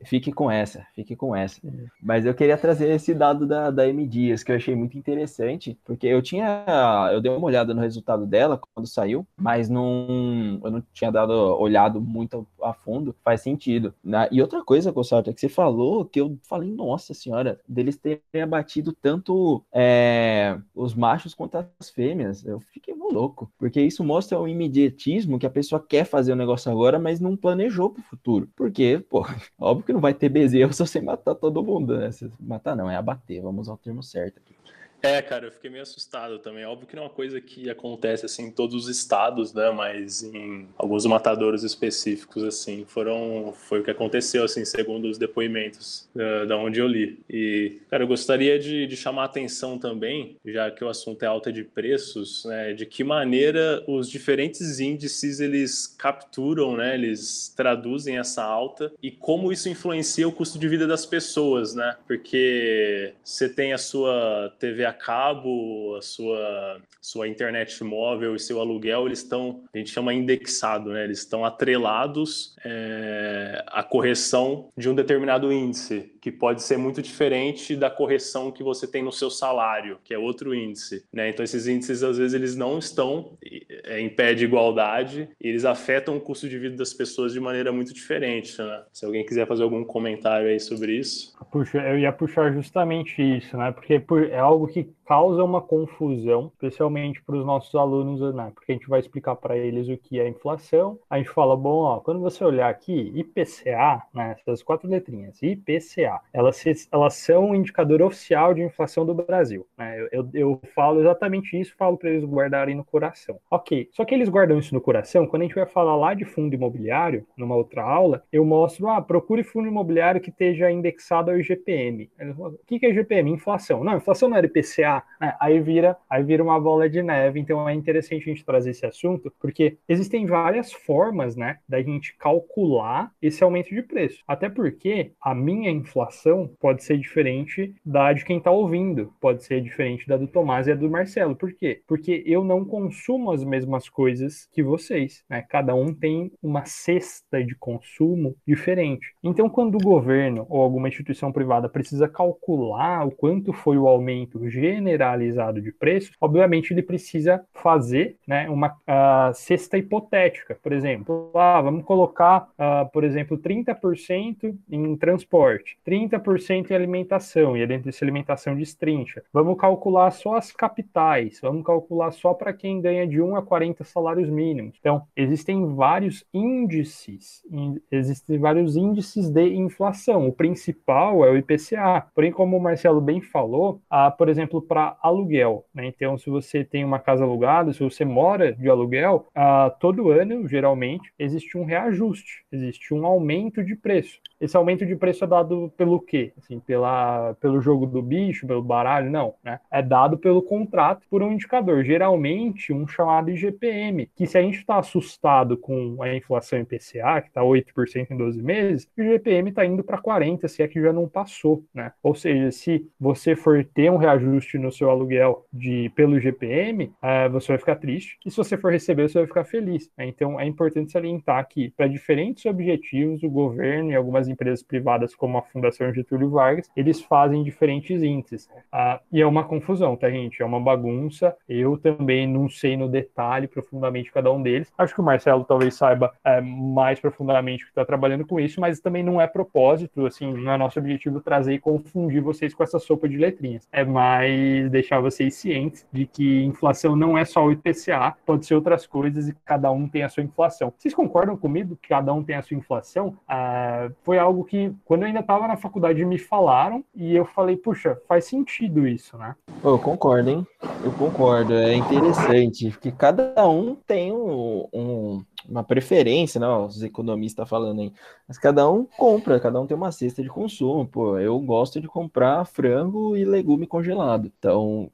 [0.04, 1.60] Fique com essa, fique com essa.
[2.02, 5.78] Mas eu queria trazer esse dado da, da M Dias, que eu achei muito interessante,
[5.84, 6.64] porque eu tinha.
[7.12, 11.32] Eu dei uma olhada no resultado dela quando saiu, mas não, eu não tinha dado
[11.32, 13.14] olhado muito a fundo.
[13.24, 13.94] Faz sentido.
[14.02, 14.28] Né?
[14.30, 18.92] E outra coisa, Cossata, que você falou, que eu falei, nossa senhora, deles terem abatido
[18.92, 22.44] tanto é, os machos quanto as fêmeas.
[22.44, 26.70] Eu fiquei louco, porque isso mostra o imediatismo que a pessoa quer fazer o negócio
[26.70, 28.48] agora, mas não planejou para o futuro.
[28.54, 29.17] Porque, pô,
[29.58, 32.10] óbvio que não vai ter bezerro se você matar todo mundo, né?
[32.12, 34.57] Se matar não, é abater, vamos ao termo certo aqui.
[35.02, 36.64] É, cara, eu fiquei meio assustado também.
[36.64, 39.70] Óbvio que não é uma coisa que acontece assim em todos os estados, né?
[39.70, 46.08] Mas em alguns matadouros específicos, assim, foram foi o que aconteceu, assim, segundo os depoimentos
[46.16, 47.20] uh, da onde eu li.
[47.30, 51.26] E, cara, eu gostaria de, de chamar a atenção também, já que o assunto é
[51.26, 52.72] alta de preços, né?
[52.72, 56.94] De que maneira os diferentes índices eles capturam, né?
[56.94, 61.96] Eles traduzem essa alta e como isso influencia o custo de vida das pessoas, né?
[62.06, 68.60] Porque você tem a sua TV a cabo, a sua, sua internet móvel e seu
[68.60, 71.04] aluguel, eles estão, a gente chama indexado, né?
[71.04, 77.76] Eles estão atrelados é, à correção de um determinado índice que pode ser muito diferente
[77.76, 81.30] da correção que você tem no seu salário, que é outro índice, né?
[81.30, 83.36] Então esses índices às vezes eles não estão
[83.84, 87.40] é, em pé de igualdade, e eles afetam o custo de vida das pessoas de
[87.40, 88.82] maneira muito diferente, né?
[88.92, 91.32] Se alguém quiser fazer algum comentário aí sobre isso.
[91.50, 93.72] Puxa, eu ia puxar justamente isso, né?
[93.72, 98.52] Porque é algo que causa uma confusão, especialmente para os nossos alunos, né?
[98.54, 100.98] Porque a gente vai explicar para eles o que é inflação.
[101.08, 104.36] A gente fala, bom, ó, quando você olhar aqui, IPCA, né?
[104.38, 109.98] Essas quatro letrinhas, IPCA, elas, elas são um indicador oficial de inflação do Brasil, né?
[109.98, 113.40] Eu, eu, eu falo exatamente isso, falo para eles guardarem no coração.
[113.50, 116.26] Ok, só que eles guardam isso no coração, quando a gente vai falar lá de
[116.26, 121.38] fundo imobiliário, numa outra aula, eu mostro, ah, procure fundo imobiliário que esteja indexado ao
[121.38, 122.10] IGPM.
[122.36, 123.30] O que é IGPM?
[123.30, 123.82] Inflação.
[123.82, 125.34] Não, inflação não era IPCA, né?
[125.40, 127.40] Aí vira, aí vira uma bola de neve.
[127.40, 132.16] Então é interessante a gente trazer esse assunto, porque existem várias formas, né, da gente
[132.16, 134.22] calcular esse aumento de preço.
[134.26, 139.60] Até porque a minha inflação pode ser diferente da de quem está ouvindo, pode ser
[139.60, 141.36] diferente da do Tomás e da do Marcelo.
[141.36, 141.82] Por quê?
[141.86, 145.42] Porque eu não consumo as mesmas coisas que vocês, né?
[145.48, 149.14] Cada um tem uma cesta de consumo diferente.
[149.22, 154.48] Então, quando o governo ou alguma instituição privada precisa calcular o quanto foi o aumento
[154.48, 160.58] general generalizado de preços, obviamente ele precisa fazer né, uma uh, cesta hipotética.
[160.62, 167.66] Por exemplo, ah, vamos colocar, uh, por exemplo, 30% em transporte, 30% em alimentação, e
[167.66, 169.22] dentro dessa alimentação destrincha.
[169.32, 173.84] Vamos calcular só as capitais, vamos calcular só para quem ganha de 1 a 40
[173.84, 174.76] salários mínimos.
[174.80, 177.42] Então, existem vários índices,
[177.90, 180.28] existem vários índices de inflação.
[180.28, 182.06] O principal é o IPCA.
[182.14, 185.64] Porém, como o Marcelo bem falou, uh, por exemplo, para para aluguel.
[185.74, 185.86] Né?
[185.86, 190.46] Então, se você tem uma casa alugada, se você mora de aluguel, uh, todo ano,
[190.46, 194.20] geralmente, existe um reajuste, existe um aumento de preço.
[194.40, 196.32] Esse aumento de preço é dado pelo quê?
[196.38, 199.10] Assim, pela, pelo jogo do bicho, pelo baralho?
[199.10, 199.34] Não.
[199.42, 199.58] Né?
[199.68, 204.58] É dado pelo contrato por um indicador, geralmente um chamado IGPM, que se a gente
[204.58, 209.66] está assustado com a inflação IPCA, que está 8% em 12 meses, o IGPM está
[209.66, 211.64] indo para 40%, se é que já não passou.
[211.74, 211.92] Né?
[212.00, 216.92] Ou seja, se você for ter um reajuste no o seu aluguel de pelo GPM,
[217.02, 218.18] é, você vai ficar triste.
[218.24, 219.90] E se você for receber, você vai ficar feliz.
[219.96, 220.06] Né?
[220.06, 225.38] Então é importante salientar que, para diferentes objetivos, o governo e algumas empresas privadas, como
[225.38, 228.48] a Fundação Getúlio Vargas, eles fazem diferentes índices.
[228.70, 230.42] Ah, e é uma confusão, tá, gente?
[230.42, 231.36] É uma bagunça.
[231.48, 234.72] Eu também não sei no detalhe profundamente cada um deles.
[234.76, 238.80] Acho que o Marcelo talvez saiba é, mais profundamente que está trabalhando com isso, mas
[238.80, 242.78] também não é propósito, assim, não é nosso objetivo trazer e confundir vocês com essa
[242.78, 243.66] sopa de letrinhas.
[243.72, 248.54] É mais deixar vocês cientes de que inflação não é só o IPCA, pode ser
[248.54, 250.72] outras coisas e cada um tem a sua inflação.
[250.76, 253.16] Vocês concordam comigo que cada um tem a sua inflação?
[253.28, 257.56] Ah, foi algo que, quando eu ainda estava na faculdade, me falaram e eu falei,
[257.56, 259.34] puxa, faz sentido isso, né?
[259.62, 260.46] Eu concordo, hein?
[260.84, 261.54] Eu concordo.
[261.54, 266.48] É interessante, porque cada um tem um, um uma preferência, né?
[266.48, 267.92] Os economistas falando aí.
[268.26, 270.86] Mas cada um compra, cada um tem uma cesta de consumo.
[270.86, 274.30] Pô, eu gosto de comprar frango e legume congelado.
[274.38, 274.90] Então,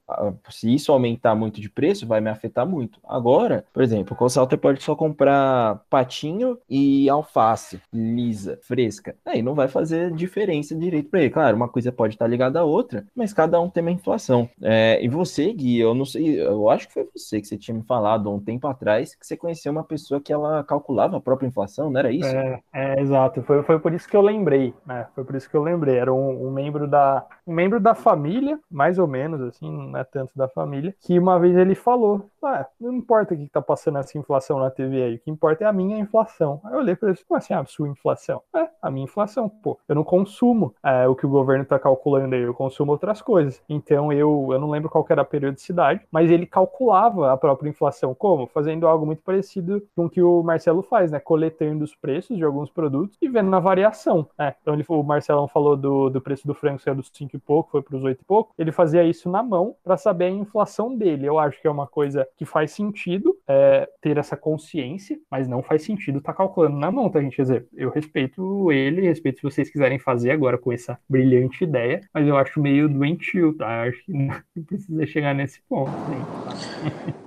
[0.50, 3.00] se isso aumentar muito de preço, vai me afetar muito.
[3.04, 9.16] Agora, por exemplo, o consultor pode só comprar patinho e alface lisa, fresca.
[9.24, 11.30] Aí não vai fazer diferença direito para ele.
[11.30, 14.48] Claro, uma coisa pode estar ligada à outra, mas cada um tem uma inflação.
[14.62, 17.76] É, e você, Gui, eu não sei, eu acho que foi você que você tinha
[17.76, 21.47] me falado um tempo atrás que você conheceu uma pessoa que ela calculava a própria
[21.47, 22.29] inflação, não era isso?
[22.29, 23.42] É, é exato.
[23.42, 25.07] Foi, foi por isso que eu lembrei, né?
[25.14, 25.97] Foi por isso que eu lembrei.
[25.97, 30.05] Era um, um, membro da um membro da família, mais ou menos, assim, não é
[30.05, 33.98] tanto da família, que uma vez ele falou: ah, não importa o que tá passando
[33.98, 36.61] essa inflação na TV aí, o que importa é a minha inflação.
[36.64, 38.42] Aí eu olhei para ele como assim, a sua inflação?
[38.54, 39.78] É, a minha inflação, pô.
[39.88, 43.62] Eu não consumo é, o que o governo tá calculando aí, eu consumo outras coisas.
[43.68, 48.14] Então eu, eu não lembro qual era a periodicidade, mas ele calculava a própria inflação.
[48.14, 48.46] Como?
[48.46, 51.20] Fazendo algo muito parecido com o que o Marcelo faz, né?
[51.20, 54.26] Coletando os preços de alguns produtos e vendo na variação.
[54.38, 54.54] Né?
[54.61, 57.70] Então ele, o Marcelão falou do, do preço do frango saiu dos 5 e pouco,
[57.70, 58.52] foi para os 8 e pouco.
[58.59, 61.26] Ele fazia isso na mão para saber a inflação dele.
[61.26, 65.62] Eu acho que é uma coisa que faz sentido é, ter essa consciência, mas não
[65.62, 67.37] faz sentido estar tá calculando na mão, tá, gente?
[67.37, 72.01] Quer dizer, eu respeito ele, respeito se vocês quiserem fazer agora com essa brilhante ideia,
[72.12, 73.83] mas eu acho meio doentio, tá?
[73.83, 77.14] Acho que não precisa chegar nesse ponto, gente.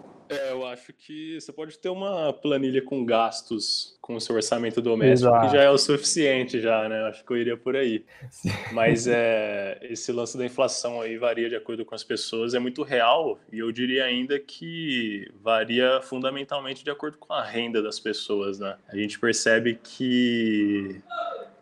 [0.88, 5.47] acho que você pode ter uma planilha com gastos com o seu orçamento doméstico, Exato.
[5.47, 7.10] que já é o suficiente, já, né?
[7.10, 8.06] Acho que eu iria por aí.
[8.32, 8.50] Sim.
[8.71, 12.84] Mas é, esse lance da inflação aí varia de acordo com as pessoas, é muito
[12.84, 18.60] real, e eu diria ainda que varia fundamentalmente de acordo com a renda das pessoas,
[18.60, 18.78] né?
[18.88, 21.02] A gente percebe que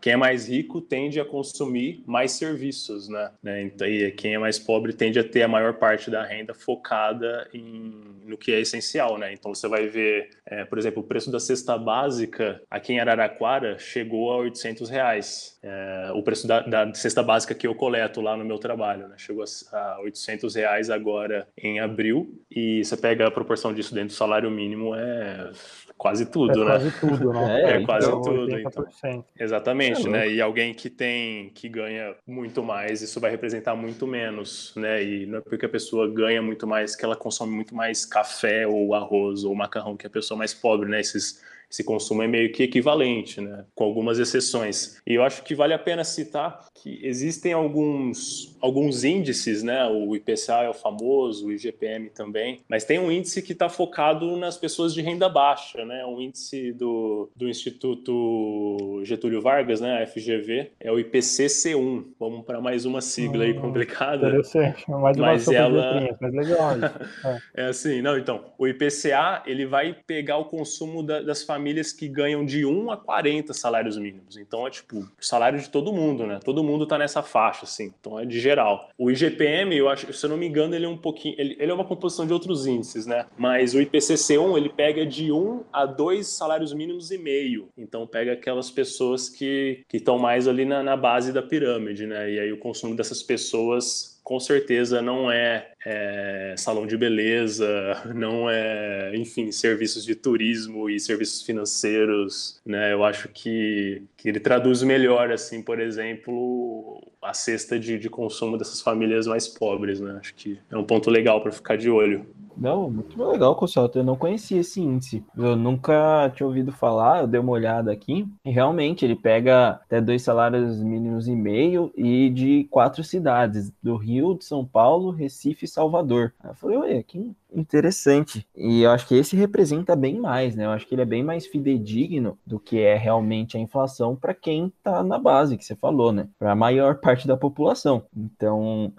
[0.05, 3.31] quem é mais rico tende a consumir mais serviços, né?
[3.41, 3.63] né?
[3.63, 7.49] Então, e quem é mais pobre tende a ter a maior parte da renda focada
[7.51, 7.91] em,
[8.23, 9.33] no que é essencial, né?
[9.33, 13.79] Então você vai ver, é, por exemplo, o preço da cesta básica aqui em Araraquara
[13.79, 15.57] chegou a 800 reais.
[15.63, 19.15] É, o preço da, da, cesta básica que eu coleto lá no meu trabalho, né?
[19.17, 24.09] Chegou a, a 800 reais agora em abril e você pega a proporção disso dentro
[24.09, 25.49] do salário mínimo é
[25.97, 26.71] quase tudo, é né?
[26.71, 27.61] Quase tudo, né?
[27.65, 28.59] É, é quase então, tudo.
[28.59, 29.25] Então.
[29.39, 30.29] Exatamente, é né?
[30.29, 35.03] E alguém que tem, que ganha muito mais, isso vai representar muito menos, né?
[35.03, 38.67] E não é porque a pessoa ganha muito mais que ela consome muito mais café
[38.67, 40.99] ou arroz ou macarrão que a pessoa mais pobre, né?
[40.99, 43.65] Esses esse consumo é meio que equivalente, né?
[43.73, 45.01] com algumas exceções.
[45.05, 49.85] E eu acho que vale a pena citar que existem alguns, alguns índices, né?
[49.85, 54.37] o IPCA é o famoso, o IGPM também, mas tem um índice que está focado
[54.37, 56.05] nas pessoas de renda baixa, né?
[56.05, 60.03] um índice do, do Instituto Getúlio Vargas, né?
[60.03, 62.05] a FGV, é o IPCC1.
[62.19, 64.27] Vamos para mais uma sigla hum, aí complicada.
[64.27, 66.17] Interessante, mais uma mas ela...
[66.21, 66.71] mas legal.
[67.55, 67.63] é.
[67.63, 71.93] é assim, não, então, o IPCA ele vai pegar o consumo da, das famílias famílias
[71.93, 74.35] que ganham de 1 a 40 salários mínimos.
[74.35, 76.39] Então é tipo, salário de todo mundo, né?
[76.43, 77.93] Todo mundo tá nessa faixa, assim.
[77.97, 78.89] Então é de geral.
[78.97, 81.35] O IGPM, eu acho, se eu não me engano, ele é um pouquinho.
[81.37, 83.25] Ele, ele é uma composição de outros índices, né?
[83.37, 87.69] Mas o IPCC1, ele pega de 1 a 2 salários mínimos e meio.
[87.77, 92.29] Então pega aquelas pessoas que estão mais ali na, na base da pirâmide, né?
[92.31, 97.67] E aí o consumo dessas pessoas com certeza não é, é, salão de beleza,
[98.13, 102.91] não é, enfim, serviços de turismo e serviços financeiros, né?
[102.91, 108.57] Eu acho que, que ele traduz melhor, assim, por exemplo, a cesta de, de consumo
[108.57, 110.17] dessas famílias mais pobres, né?
[110.19, 112.25] Acho que é um ponto legal para ficar de olho.
[112.57, 113.99] Não, muito legal, Consalto.
[113.99, 115.23] Eu não conhecia esse índice.
[115.35, 118.27] Eu nunca tinha ouvido falar, eu dei uma olhada aqui.
[118.43, 123.95] E realmente ele pega até dois salários mínimos e meio e de quatro cidades: do
[123.95, 126.33] Rio, de São Paulo, Recife e Salvador.
[126.43, 128.45] Aí eu falei, ué, que interessante.
[128.55, 130.65] E eu acho que esse representa bem mais, né?
[130.65, 134.33] Eu acho que ele é bem mais fidedigno do que é realmente a inflação para
[134.33, 136.27] quem tá na base que você falou, né?
[136.37, 138.03] Para a maior parte da população.
[138.15, 138.93] Então,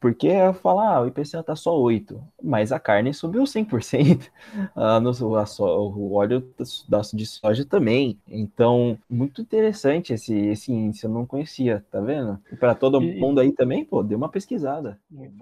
[0.00, 0.28] Porque
[0.62, 4.28] falar, ah, o IPCA tá só 8, mas a carne subiu 100%,
[4.74, 6.48] ah, no, a so, o óleo
[6.88, 8.18] da, de soja também.
[8.28, 12.38] Então, muito interessante esse, esse índice, eu não conhecia, tá vendo?
[12.52, 13.18] E para todo e...
[13.18, 14.98] mundo aí também, pô, deu uma pesquisada.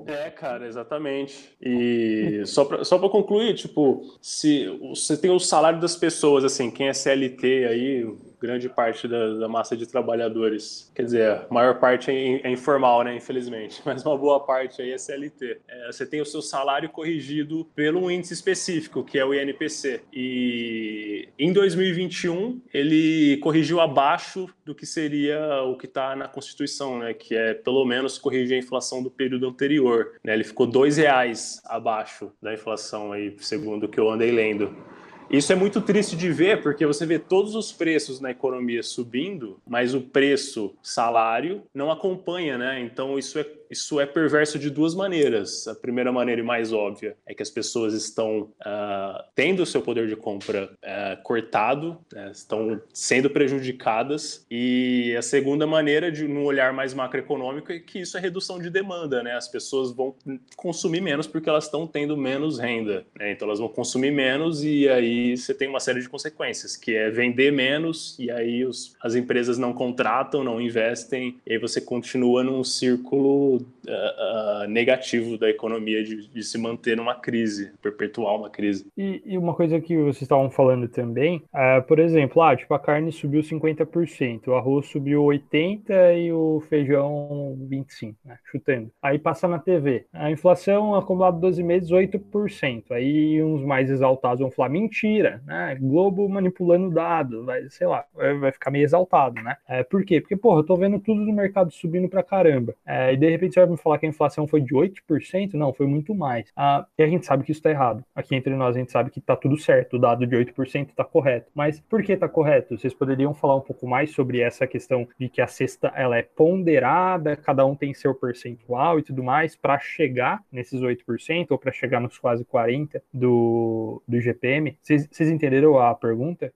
[0.06, 1.54] É, cara, exatamente.
[1.60, 6.88] E só para só concluir, tipo, se você tem o salário das pessoas, assim, quem
[6.88, 8.16] é CLT aí,
[8.46, 10.90] grande parte da, da, massa de trabalhadores.
[10.94, 14.92] Quer dizer, a maior parte é, é, informal, né, infelizmente, mas uma boa parte aí
[14.92, 15.60] é CLT.
[15.68, 20.02] É, você tem o seu salário corrigido pelo índice específico, que é o INPC.
[20.12, 27.12] E em 2021, ele corrigiu abaixo do que seria o que está na Constituição, né,
[27.12, 30.12] que é pelo menos corrigir a inflação do período anterior.
[30.22, 34.95] Né, ele ficou dois reais abaixo da inflação, aí, segundo o que eu andei lendo.
[35.28, 39.60] Isso é muito triste de ver, porque você vê todos os preços na economia subindo,
[39.66, 42.80] mas o preço salário não acompanha, né?
[42.80, 45.66] Então isso é isso é perverso de duas maneiras.
[45.68, 49.82] A primeira maneira e mais óbvia é que as pessoas estão uh, tendo o seu
[49.82, 54.44] poder de compra uh, cortado, né, estão sendo prejudicadas.
[54.50, 58.70] E a segunda maneira, de num olhar mais macroeconômico, é que isso é redução de
[58.70, 59.22] demanda.
[59.22, 59.32] Né?
[59.32, 60.14] As pessoas vão
[60.56, 63.04] consumir menos porque elas estão tendo menos renda.
[63.18, 63.32] Né?
[63.32, 67.10] Então elas vão consumir menos e aí você tem uma série de consequências, que é
[67.10, 72.42] vender menos e aí os, as empresas não contratam, não investem, e aí você continua
[72.42, 78.50] num círculo do uh, negativo da economia de, de, se manter numa crise, perpetuar uma
[78.50, 78.86] crise.
[78.96, 82.78] E, e uma coisa que vocês estavam falando também, uh, por exemplo, ah, tipo, a
[82.78, 88.90] carne subiu 50%, o arroz subiu 80% e o feijão 25%, né, chutando.
[89.02, 92.84] Aí passa na TV, a inflação acumulada 12 meses, 8%.
[92.90, 98.52] Aí uns mais exaltados vão falar, mentira, né, Globo manipulando dados, vai, sei lá, vai
[98.52, 99.56] ficar meio exaltado, né.
[99.68, 100.20] É, por quê?
[100.20, 102.74] Porque, porra, eu tô vendo tudo no mercado subindo pra caramba.
[102.86, 105.54] É, e de repente você vai falar que a inflação foi de 8%?
[105.54, 106.50] Não, foi muito mais.
[106.56, 108.04] Ah, e a gente sabe que isso está errado.
[108.14, 111.04] Aqui entre nós a gente sabe que está tudo certo, o dado de 8% está
[111.04, 111.50] correto.
[111.54, 112.78] Mas por que está correto?
[112.78, 116.22] Vocês poderiam falar um pouco mais sobre essa questão de que a cesta ela é
[116.22, 121.72] ponderada, cada um tem seu percentual e tudo mais, para chegar nesses 8% ou para
[121.72, 124.76] chegar nos quase 40% do, do GPM?
[124.82, 126.52] Vocês entenderam a pergunta?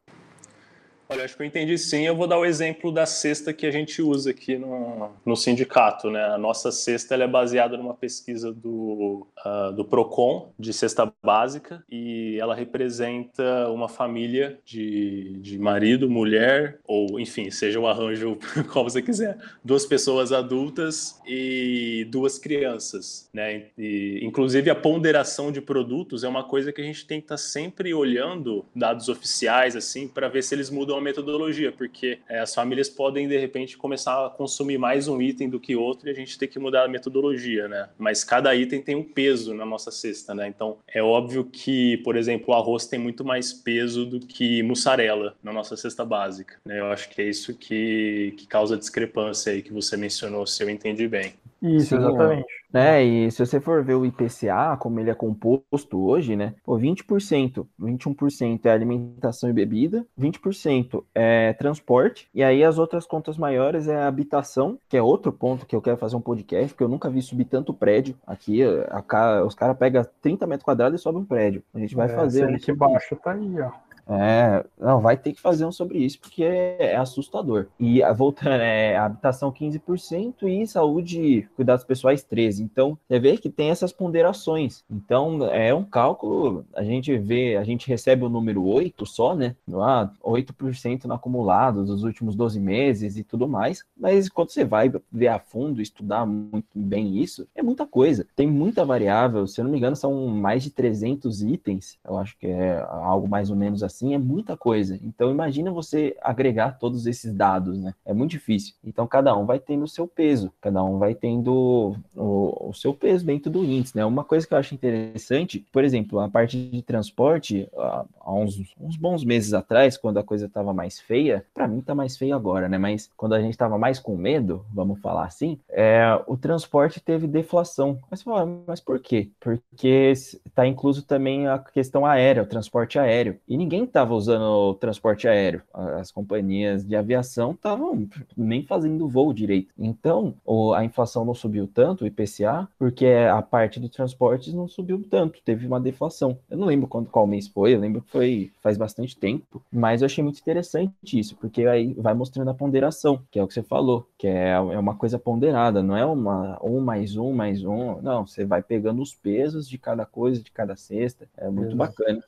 [1.12, 2.06] Olha, acho que eu entendi sim.
[2.06, 6.08] Eu vou dar o exemplo da cesta que a gente usa aqui no, no sindicato.
[6.08, 6.22] Né?
[6.24, 12.38] A nossa cesta é baseada numa pesquisa do, uh, do PROCON, de cesta básica, e
[12.38, 18.38] ela representa uma família de, de marido, mulher, ou enfim, seja o arranjo
[18.72, 23.28] qual você quiser, duas pessoas adultas e duas crianças.
[23.34, 23.64] Né?
[23.76, 27.34] E, inclusive, a ponderação de produtos é uma coisa que a gente tem que estar
[27.34, 32.54] tá sempre olhando dados oficiais assim para ver se eles mudam metodologia, porque é, as
[32.54, 36.14] famílias podem, de repente, começar a consumir mais um item do que outro e a
[36.14, 37.88] gente tem que mudar a metodologia, né?
[37.98, 40.48] Mas cada item tem um peso na nossa cesta, né?
[40.48, 45.34] Então, é óbvio que, por exemplo, o arroz tem muito mais peso do que mussarela
[45.42, 46.80] na nossa cesta básica, né?
[46.80, 50.70] Eu acho que é isso que, que causa discrepância aí que você mencionou, se eu
[50.70, 51.34] entendi bem.
[51.62, 52.46] Isso, Sim, exatamente.
[52.72, 53.04] Né?
[53.04, 56.54] E se você for ver o IPCA, como ele é composto hoje, né?
[56.64, 63.36] Pô, 20%, 21% é alimentação e bebida, 20% é transporte, e aí as outras contas
[63.36, 66.88] maiores é habitação, que é outro ponto que eu quero fazer um podcast, porque eu
[66.88, 68.16] nunca vi subir tanto prédio.
[68.26, 71.62] Aqui, a, os caras pegam 30 metros quadrados e sobem um prédio.
[71.74, 72.44] A gente vai é, fazer.
[72.54, 73.70] Aqui baixo tá aí, ó.
[74.08, 77.66] É, não, vai ter que fazer um sobre isso, porque é, é assustador.
[77.78, 82.60] E voltando, é habitação 15% e saúde, cuidados pessoais 13%.
[82.60, 84.84] Então, você vê que tem essas ponderações.
[84.90, 89.54] Então, é um cálculo, a gente vê, a gente recebe o número 8 só, né?
[89.74, 93.84] Ah, 8% no acumulado dos últimos 12 meses e tudo mais.
[93.96, 98.26] Mas quando você vai ver a fundo, estudar muito bem isso, é muita coisa.
[98.34, 101.98] Tem muita variável, se eu não me engano, são mais de 300 itens.
[102.04, 104.98] Eu acho que é algo mais ou menos assim assim é muita coisa.
[105.02, 107.94] Então imagina você agregar todos esses dados, né?
[108.04, 108.74] É muito difícil.
[108.84, 112.94] Então cada um vai tendo o seu peso, cada um vai tendo o, o seu
[112.94, 114.04] peso dentro do índice, né?
[114.04, 118.96] Uma coisa que eu acho interessante, por exemplo, a parte de transporte, há uns, uns
[118.96, 122.68] bons meses atrás, quando a coisa estava mais feia, para mim tá mais feio agora,
[122.68, 122.78] né?
[122.78, 127.26] Mas quando a gente estava mais com medo, vamos falar assim, é, o transporte teve
[127.26, 127.98] deflação.
[128.10, 128.24] Mas,
[128.66, 129.30] mas por quê?
[129.40, 133.38] Porque está incluso também a questão aérea, o transporte aéreo.
[133.48, 135.62] E ninguém estava usando o transporte aéreo.
[135.72, 138.06] As companhias de aviação estavam
[138.36, 139.72] nem fazendo voo direito.
[139.78, 140.34] Então,
[140.74, 145.40] a inflação não subiu tanto, o IPCA, porque a parte do transporte não subiu tanto,
[145.44, 146.38] teve uma deflação.
[146.48, 150.02] Eu não lembro quando, qual mês foi, eu lembro que foi faz bastante tempo, mas
[150.02, 153.54] eu achei muito interessante isso, porque aí vai mostrando a ponderação, que é o que
[153.54, 157.64] você falou, que é, é uma coisa ponderada, não é uma um mais um mais
[157.64, 161.74] um, não, você vai pegando os pesos de cada coisa, de cada cesta, é muito
[161.74, 161.76] Exato.
[161.76, 162.22] bacana.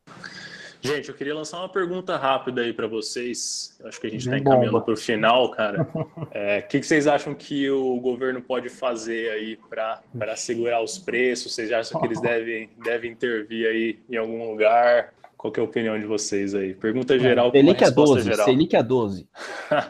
[0.84, 3.78] Gente, eu queria lançar uma pergunta rápida aí para vocês.
[3.84, 5.88] Acho que a gente está encaminhando para o final, cara.
[6.34, 10.98] É, o que, que, vocês acham que o governo pode fazer aí para segurar os
[10.98, 11.54] preços?
[11.54, 15.12] Vocês acham que eles devem, devem intervir aí em algum lugar?
[15.42, 16.72] Qual é a opinião de vocês aí?
[16.72, 18.46] Pergunta geral com Selic a 12, geral.
[18.46, 19.28] Selic a 12.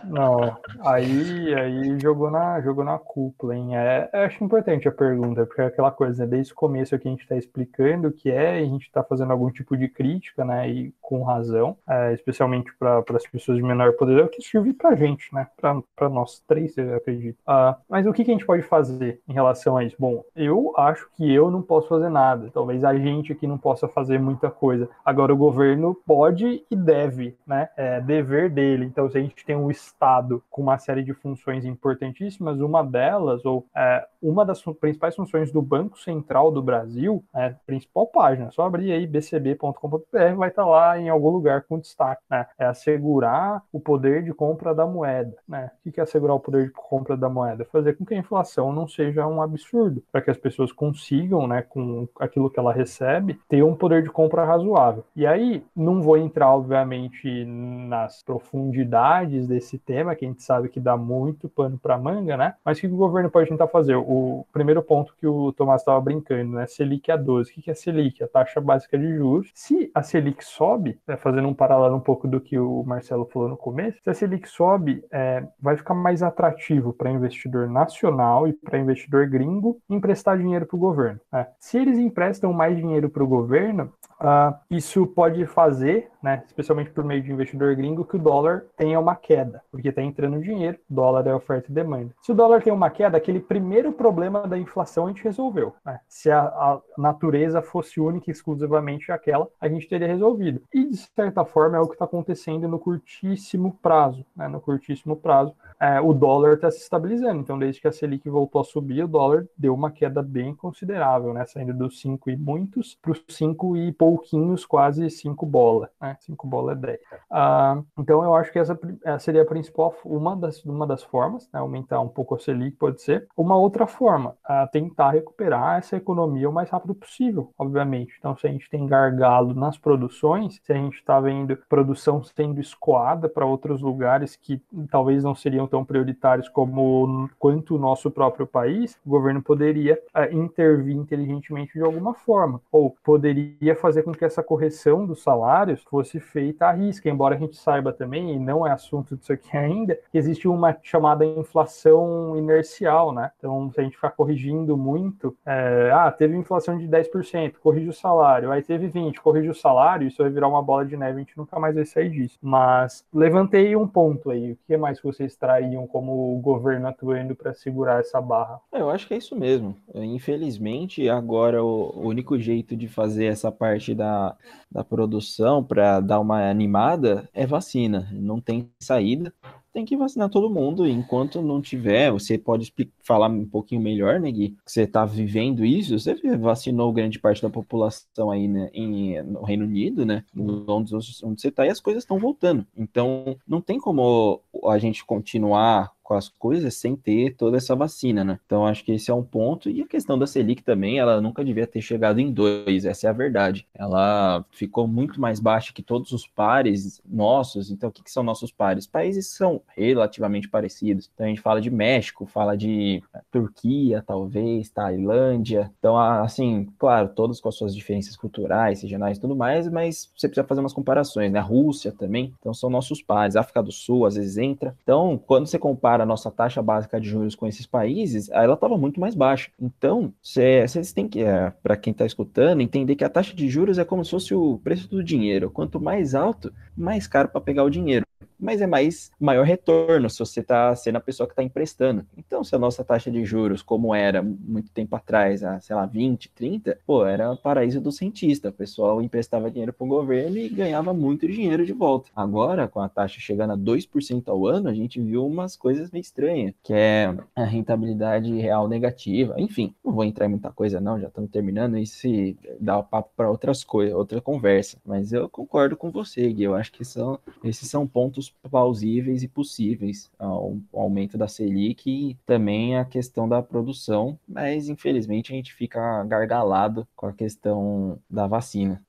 [0.04, 3.76] Não, aí, aí jogou, na, jogou na cúpula, hein?
[3.76, 6.30] É, acho importante a pergunta, porque é aquela coisa, né?
[6.30, 9.30] desde o começo aqui a gente está explicando o que é, a gente está fazendo
[9.30, 10.70] algum tipo de crítica, né?
[10.70, 14.72] E com razão, é, especialmente para as pessoas de menor poder, é o que serve
[14.72, 15.48] para a gente, né?
[15.60, 17.36] Para nós três, eu acredito.
[17.40, 19.96] Uh, mas o que, que a gente pode fazer em relação a isso?
[19.98, 22.50] Bom, eu acho que eu não posso fazer nada.
[22.54, 24.88] Talvez a gente aqui não possa fazer muita coisa.
[25.04, 27.68] Agora, o governo pode e deve, né?
[27.76, 28.84] É dever dele.
[28.84, 33.44] Então, se a gente tem um Estado com uma série de funções importantíssimas, uma delas,
[33.44, 38.62] ou é, uma das principais funções do Banco Central do Brasil, é, principal página, só
[38.62, 42.46] abrir aí bcb.com.br, vai estar tá lá em algum lugar com destaque, né?
[42.56, 45.72] É assegurar o poder de compra da moeda, né?
[45.84, 47.64] O que é assegurar o poder de compra da moeda?
[47.64, 51.62] Fazer com que a inflação não seja um absurdo, para que as pessoas consigam, né,
[51.62, 55.04] com aquilo que ela recebe, ter um poder de compra razoável.
[55.16, 60.80] E aí, não vou entrar, obviamente, nas profundidades desse tema, que a gente sabe que
[60.80, 62.54] dá muito pano para manga, né?
[62.64, 63.96] Mas o que o governo pode tentar fazer?
[63.96, 66.66] O primeiro ponto que o Tomás estava brincando, né?
[66.66, 67.50] Selic a 12.
[67.50, 68.22] O que é Selic?
[68.22, 69.50] A taxa básica de juros.
[69.54, 73.48] Se a Selic sobe, né, fazendo um paralelo um pouco do que o Marcelo falou
[73.48, 78.52] no começo, se a Selic sobe, é, vai ficar mais atrativo para investidor nacional e
[78.52, 81.20] para investidor gringo emprestar dinheiro para o governo.
[81.32, 81.46] Né?
[81.58, 87.02] Se eles emprestam mais dinheiro para o governo, Uh, isso pode fazer, né, especialmente por
[87.02, 91.26] meio de investidor gringo, que o dólar tenha uma queda, porque está entrando dinheiro, dólar
[91.26, 92.14] é oferta e demanda.
[92.22, 95.74] Se o dólar tem uma queda, aquele primeiro problema da inflação a gente resolveu.
[95.84, 95.98] Né?
[96.08, 100.62] Se a, a, natureza fosse única e exclusivamente aquela, a gente teria resolvido.
[100.72, 104.24] E, de certa forma, é o que está acontecendo no curtíssimo prazo.
[104.36, 104.46] Né?
[104.46, 107.40] No curtíssimo prazo, é, o dólar está se estabilizando.
[107.40, 111.34] Então, desde que a Selic voltou a subir, o dólar deu uma queda bem considerável,
[111.34, 111.44] né?
[111.44, 116.16] saindo dos 5 e muitos para os 5 e poucos pouquinhos, quase 5 bola, né?
[116.20, 117.00] 5 bola é 10.
[117.30, 118.78] Ah, então eu acho que essa
[119.18, 121.60] seria a principal, uma das, uma das formas, né?
[121.60, 123.26] aumentar um pouco a Selic pode ser.
[123.34, 124.36] Uma outra forma,
[124.70, 128.14] tentar recuperar essa economia o mais rápido possível, obviamente.
[128.18, 132.60] Então se a gente tem gargalo nas produções, se a gente está vendo produção sendo
[132.60, 134.60] escoada para outros lugares que
[134.90, 140.36] talvez não seriam tão prioritários como quanto o nosso próprio país, o governo poderia uh,
[140.36, 145.82] intervir inteligentemente de alguma forma, ou poderia fazer fazer com que essa correção dos salários
[145.82, 149.54] fosse feita à risca, embora a gente saiba também, e não é assunto disso aqui
[149.56, 153.30] ainda, que existe uma chamada inflação inercial, né?
[153.38, 157.92] Então, se a gente ficar corrigindo muito, é, ah, teve inflação de 10%, corrige o
[157.92, 161.18] salário, aí teve 20%, corrige o salário, isso vai virar uma bola de neve, a
[161.20, 162.38] gente nunca mais vai sair disso.
[162.42, 167.54] Mas levantei um ponto aí, o que mais vocês trariam como o governo atuando para
[167.54, 168.60] segurar essa barra?
[168.72, 169.76] É, eu acho que é isso mesmo.
[169.94, 174.36] Infelizmente, agora o único jeito de fazer essa parte parte da,
[174.70, 178.08] da produção para dar uma animada é vacina.
[178.12, 179.34] Não tem saída.
[179.72, 180.86] Tem que vacinar todo mundo.
[180.86, 182.72] Enquanto não tiver, você pode
[183.02, 184.54] falar um pouquinho melhor, né, Gui?
[184.66, 185.98] Você está vivendo isso.
[185.98, 190.24] Você vacinou grande parte da população aí né, em, no Reino Unido, né?
[190.36, 192.66] Onde, onde você está, e as coisas estão voltando.
[192.76, 198.24] Então, não tem como a gente continuar com as coisas sem ter toda essa vacina,
[198.24, 198.38] né?
[198.44, 199.70] Então acho que esse é um ponto.
[199.70, 203.10] E a questão da Selic também, ela nunca devia ter chegado em dois, essa é
[203.10, 203.66] a verdade.
[203.74, 207.70] Ela ficou muito mais baixa que todos os pares nossos.
[207.70, 208.86] Então, o que, que são nossos pares?
[208.86, 211.10] Países são relativamente parecidos.
[211.14, 215.70] Então a gente fala de México, fala de Turquia, talvez, Tailândia.
[215.78, 220.28] Então, assim, claro, todos com as suas diferenças culturais, regionais e tudo mais, mas você
[220.28, 221.38] precisa fazer umas comparações, né?
[221.38, 223.36] A Rússia também, então são nossos pares.
[223.36, 224.76] África do Sul, às vezes entra.
[224.82, 228.54] Então, quando você compara compara a nossa taxa básica de juros com esses países, ela
[228.54, 229.50] estava muito mais baixa.
[229.60, 233.78] Então, vocês têm que, é, para quem está escutando, entender que a taxa de juros
[233.78, 235.50] é como se fosse o preço do dinheiro.
[235.50, 238.06] Quanto mais alto, mais caro para pegar o dinheiro.
[238.38, 242.06] Mas é mais maior retorno se você está sendo a pessoa que está emprestando.
[242.16, 245.86] Então, se a nossa taxa de juros, como era muito tempo atrás, há, sei lá,
[245.86, 248.50] 20, 30, pô, era paraíso do cientista.
[248.50, 252.10] O pessoal emprestava dinheiro para o governo e ganhava muito dinheiro de volta.
[252.14, 256.02] Agora, com a taxa chegando a 2% ao ano, a gente viu umas coisas meio
[256.02, 259.34] estranhas, que é a rentabilidade real negativa.
[259.38, 263.10] Enfim, não vou entrar em muita coisa não, já estamos terminando e dá o papo
[263.16, 264.78] para outras coisas, outra conversa.
[264.84, 266.44] Mas eu concordo com você, Gui.
[266.44, 268.11] Eu acho que são, esses são pontos
[268.50, 275.32] plausíveis e possíveis ao aumento da Selic e também a questão da produção, mas infelizmente
[275.32, 278.82] a gente fica gargalado com a questão da vacina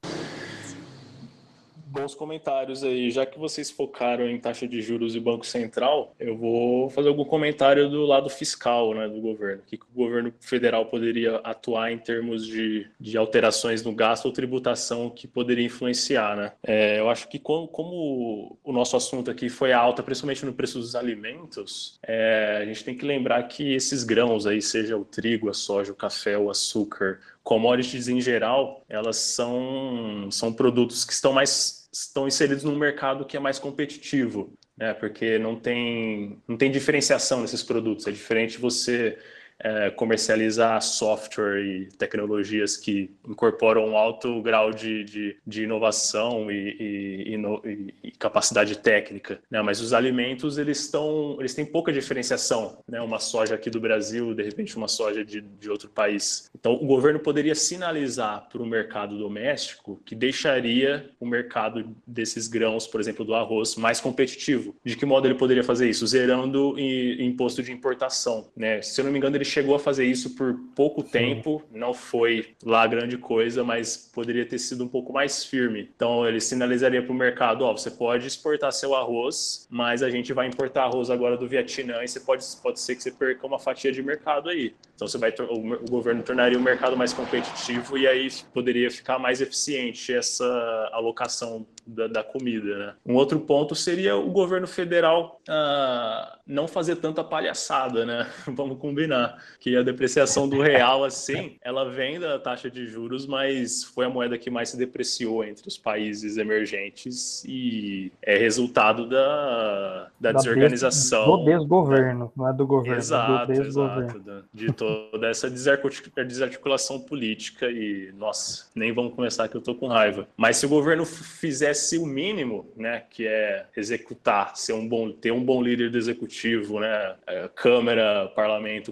[1.94, 3.12] bons comentários aí.
[3.12, 7.24] Já que vocês focaram em taxa de juros e Banco Central, eu vou fazer algum
[7.24, 9.62] comentário do lado fiscal né, do governo.
[9.62, 14.32] O que, o governo federal poderia atuar em termos de, de alterações no gasto ou
[14.32, 16.36] tributação que poderia influenciar.
[16.36, 16.52] Né?
[16.64, 20.80] É, eu acho que como, como, o nosso assunto aqui foi alta, principalmente no preço
[20.80, 25.50] dos alimentos, é, a gente tem que lembrar que esses grãos aí, seja o trigo,
[25.50, 31.34] a soja, o café, o açúcar, commodities em geral, elas são, são produtos que estão
[31.34, 34.94] mais estão inseridos num mercado que é mais competitivo, né?
[34.96, 38.08] Porque não tem, não tem diferenciação nesses produtos.
[38.08, 39.18] É diferente você
[39.60, 46.78] é, comercializar software e tecnologias que incorporam um alto grau de, de, de inovação e,
[46.80, 49.62] e, e, capacidade técnica, né?
[49.62, 53.02] Mas os alimentos eles estão, eles têm pouca diferenciação, né?
[53.02, 56.50] Uma soja aqui do Brasil, de repente uma soja de, de outro país.
[56.58, 62.88] Então o governo poderia sinalizar para o mercado doméstico que deixaria o mercado desses grãos,
[62.88, 64.76] por exemplo, do arroz, mais competitivo.
[64.84, 66.06] De que modo ele poderia fazer isso?
[66.08, 68.82] Zerando imposto de importação, né?
[68.82, 72.56] Se eu não me engano ele chegou a fazer isso por pouco tempo, não foi
[72.64, 75.90] lá grande coisa, mas poderia ter sido um pouco mais firme.
[75.96, 80.32] Então ele sinalizaria para o mercado: ó, você pode exportar seu arroz, mas a gente
[80.32, 83.60] vai importar arroz agora do Vietnã e você pode, pode ser que você perca uma
[83.60, 84.74] fatia de mercado aí.
[84.96, 89.20] Então você vai o, o governo tornaria o mercado mais competitivo e aí poderia ficar
[89.20, 92.78] mais eficiente essa alocação da, da, comida.
[92.78, 92.94] Né?
[93.06, 98.30] Um outro ponto seria o governo federal ah, não fazer tanta palhaçada, né?
[98.48, 103.84] Vamos combinar que a depreciação do real, assim, ela vem da taxa de juros, mas
[103.84, 110.10] foi a moeda que mais se depreciou entre os países emergentes e é resultado da,
[110.20, 111.26] da, da desorganização.
[111.38, 112.98] do desgoverno, não é do governo.
[112.98, 114.24] Exato, é do exato.
[114.54, 120.28] De toda essa desarticulação política e, nossa, nem vamos começar que eu tô com raiva.
[120.38, 125.32] Mas se o governo fizesse o mínimo, né, que é executar, ser um bom, ter
[125.32, 128.92] um bom líder do executivo, né, é, Câmara, Parlamento,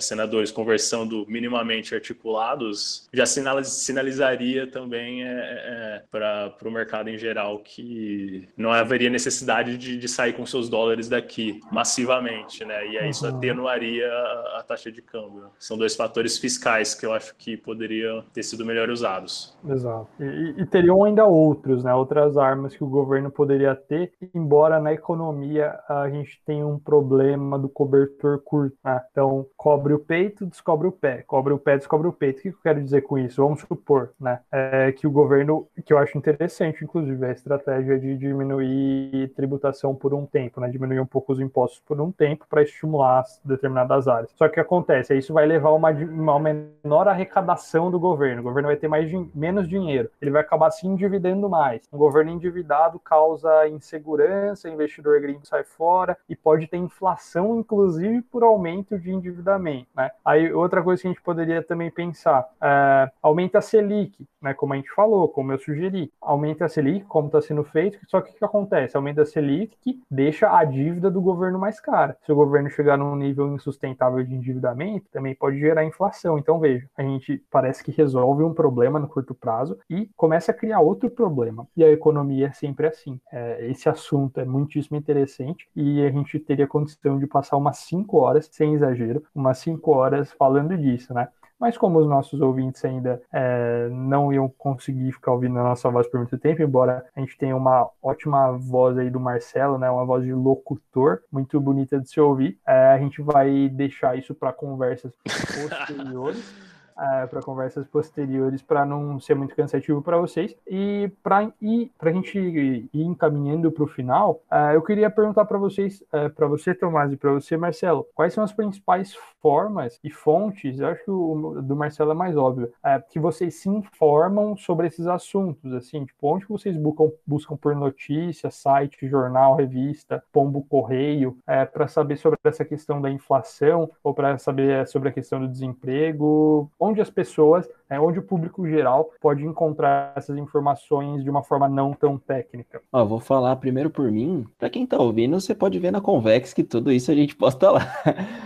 [0.00, 8.48] senadores conversando minimamente articulados, já sinalizaria também é, é, para o mercado em geral que
[8.56, 12.86] não haveria necessidade de, de, sair com seus dólares daqui massivamente, né?
[12.86, 13.36] E aí isso uhum.
[13.36, 15.46] atenuaria a, a taxa de câmbio.
[15.58, 19.56] São dois fatores fiscais que eu acho que poderiam ter sido melhor usados.
[19.68, 20.08] Exato.
[20.20, 21.94] E, e teriam ainda outros, né?
[21.94, 27.58] Outras armas que o governo poderia ter, embora na economia a gente tenha um problema
[27.58, 28.76] do cobertor curto.
[28.84, 29.00] Né?
[29.10, 32.40] Então, cobre o peito, descobre o pé, cobre o pé, descobre o peito.
[32.40, 33.42] O que eu quero dizer com isso?
[33.42, 38.14] Vamos supor, né, é que o governo, que eu acho interessante, inclusive, a estratégia de
[38.14, 42.60] diminuir tributação por um tempo, né, diminuir um pouco os impostos por um tempo para
[42.60, 44.30] estimular determinadas áreas.
[44.36, 45.16] Só que o que acontece?
[45.16, 48.42] Isso vai levar a uma, uma menor arrecadação do governo.
[48.42, 51.88] O governo vai ter mais, menos dinheiro, ele vai acabar se endividando mais.
[51.90, 58.42] Um governo endividado causa insegurança, investidor gringo sai fora e pode ter inflação, inclusive por
[58.42, 59.53] aumento de endividamento.
[59.96, 60.10] Né?
[60.24, 64.74] Aí outra coisa que a gente poderia também pensar, é, aumenta a Selic, né, como
[64.74, 68.30] a gente falou, como eu sugeri, aumenta a Selic, como está sendo feito, só que
[68.30, 68.96] o que acontece?
[68.96, 69.74] Aumenta a Selic,
[70.10, 72.16] deixa a dívida do governo mais cara.
[72.24, 76.38] Se o governo chegar num nível insustentável de endividamento, também pode gerar inflação.
[76.38, 80.54] Então, veja, a gente parece que resolve um problema no curto prazo e começa a
[80.54, 81.66] criar outro problema.
[81.76, 83.18] E a economia é sempre assim.
[83.32, 88.16] É, esse assunto é muitíssimo interessante e a gente teria condição de passar umas 5
[88.18, 91.28] horas, sem exagero, umas 5 cinco horas falando disso, né?
[91.58, 96.06] Mas como os nossos ouvintes ainda é, não iam conseguir ficar ouvindo a nossa voz
[96.08, 100.04] por muito tempo, embora a gente tenha uma ótima voz aí do Marcelo, né, uma
[100.04, 104.52] voz de locutor, muito bonita de se ouvir, é, a gente vai deixar isso para
[104.52, 106.73] conversas posteriores.
[106.98, 110.56] É, para conversas posteriores, para não ser muito cansativo para vocês.
[110.66, 115.58] E para ir, a gente ir encaminhando para o final, é, eu queria perguntar para
[115.58, 120.10] vocês, é, para você, Tomás, e para você, Marcelo, quais são as principais formas e
[120.10, 122.72] fontes, eu acho que o do Marcelo é mais óbvio,
[123.10, 128.54] que vocês se informam sobre esses assuntos, assim, tipo, onde vocês buscam, buscam por notícias,
[128.54, 131.36] site, jornal, revista, pombo correio,
[131.72, 136.70] para saber sobre essa questão da inflação ou para saber sobre a questão do desemprego,
[136.84, 141.68] onde as pessoas, é, onde o público geral pode encontrar essas informações de uma forma
[141.68, 142.80] não tão técnica.
[142.92, 144.44] Ó, vou falar primeiro por mim.
[144.58, 147.70] Para quem tá ouvindo, você pode ver na Convex que tudo isso a gente posta
[147.70, 147.86] lá.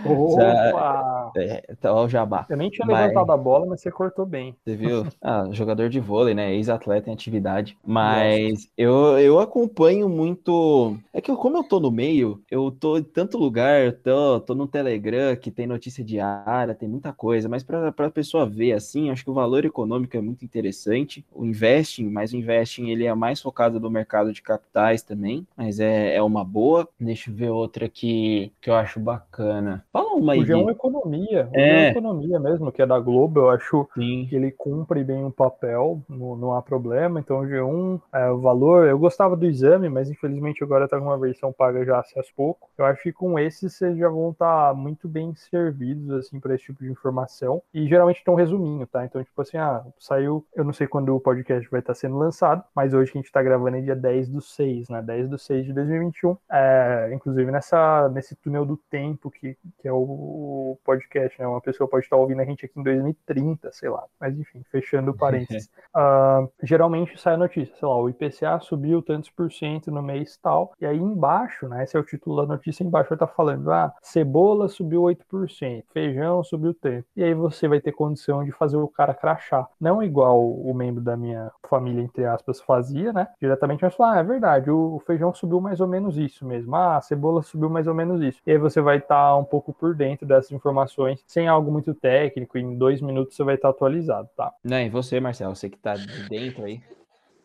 [0.05, 1.31] Opa!
[1.37, 2.45] é, tá ó, o jabá.
[2.49, 2.99] Eu nem tinha mas...
[2.99, 4.55] levantado a bola, mas você cortou bem.
[4.63, 5.05] Você viu?
[5.21, 6.53] Ah, jogador de vôlei, né?
[6.53, 7.77] Ex-atleta em atividade.
[7.85, 10.97] Mas eu, eu acompanho muito.
[11.13, 14.55] É que eu, como eu tô no meio, eu tô em tanto lugar, tô, tô
[14.55, 19.09] no Telegram que tem notícia diária, tem muita coisa, mas para a pessoa ver assim,
[19.09, 21.25] acho que o valor econômico é muito interessante.
[21.33, 25.79] O investing, mas o investing ele é mais focado no mercado de capitais também, mas
[25.79, 26.87] é, é uma boa.
[26.99, 29.83] Deixa eu ver outra que, que eu acho bacana.
[29.91, 30.39] Fala uma aí.
[30.39, 31.89] O G1 Economia, o é.
[31.89, 34.27] G1 Economia mesmo, que é da Globo, eu acho Sim.
[34.29, 37.19] que ele cumpre bem o papel, não, não há problema.
[37.19, 41.05] Então o G1, é, o valor, eu gostava do exame, mas infelizmente agora tá com
[41.05, 42.69] uma versão paga já acesso pouco.
[42.77, 46.55] Eu acho que com esses vocês já vão estar tá muito bem servidos assim para
[46.55, 49.05] esse tipo de informação e geralmente tem um resuminho, tá?
[49.05, 52.63] Então tipo assim, ah, saiu, eu não sei quando o podcast vai estar sendo lançado,
[52.75, 55.01] mas hoje que a gente tá gravando é dia 10 do 6, né?
[55.01, 56.37] 10 do 6 de 2021.
[56.51, 61.47] É, inclusive nessa nesse túnel do tempo que, que é o podcast, né?
[61.47, 64.03] Uma pessoa pode estar ouvindo a gente aqui em 2030, sei lá.
[64.19, 65.69] Mas enfim, fechando parênteses.
[65.95, 70.37] uh, geralmente sai a notícia, sei lá, o IPCA subiu tantos por cento no mês
[70.37, 71.83] tal, e aí embaixo, né?
[71.83, 75.83] Esse é o título da notícia, embaixo vai estar tá falando, ah, cebola subiu 8%,
[75.91, 77.05] feijão subiu tanto.
[77.15, 79.67] E aí você vai ter condição de fazer o cara crachar.
[79.79, 83.27] Não igual o membro da minha família, entre aspas, fazia, né?
[83.39, 86.75] Diretamente, mas falar, ah, é verdade, o feijão subiu mais ou menos isso mesmo.
[86.75, 88.39] Ah, a cebola subiu mais ou menos isso.
[88.45, 91.93] E aí você vai estar tá um pouco por dentro dessas informações, sem algo muito
[91.93, 94.51] técnico, em dois minutos você vai estar tá atualizado, tá?
[94.63, 95.95] Né, e você, Marcelo, você que tá
[96.29, 96.81] dentro aí?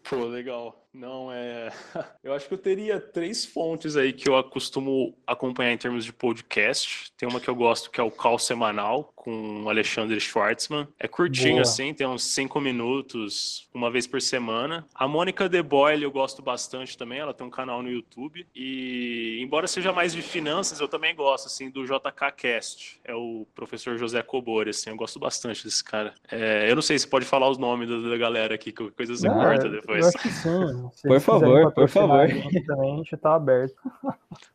[0.08, 0.83] Pô, legal.
[0.94, 1.72] Não, é.
[2.22, 6.12] Eu acho que eu teria três fontes aí que eu costumo acompanhar em termos de
[6.12, 7.12] podcast.
[7.18, 10.88] Tem uma que eu gosto que é o Call Semanal, com o Alexandre Schwartzman.
[10.98, 11.62] É curtinho Boa.
[11.62, 14.86] assim, tem uns cinco minutos, uma vez por semana.
[14.94, 18.46] A Mônica De Boyle eu gosto bastante também, ela tem um canal no YouTube.
[18.54, 23.00] E, embora seja mais de finanças, eu também gosto, assim, do JK Cast.
[23.04, 26.14] É o professor José Cobori, assim, eu gosto bastante desse cara.
[26.30, 29.28] É, eu não sei se pode falar os nomes da, galera aqui, que coisa você
[29.28, 30.00] corta depois.
[30.00, 30.83] Eu acho que sim.
[30.92, 32.28] Se por favor, por favor.
[32.66, 33.74] Também a gente tá aberto.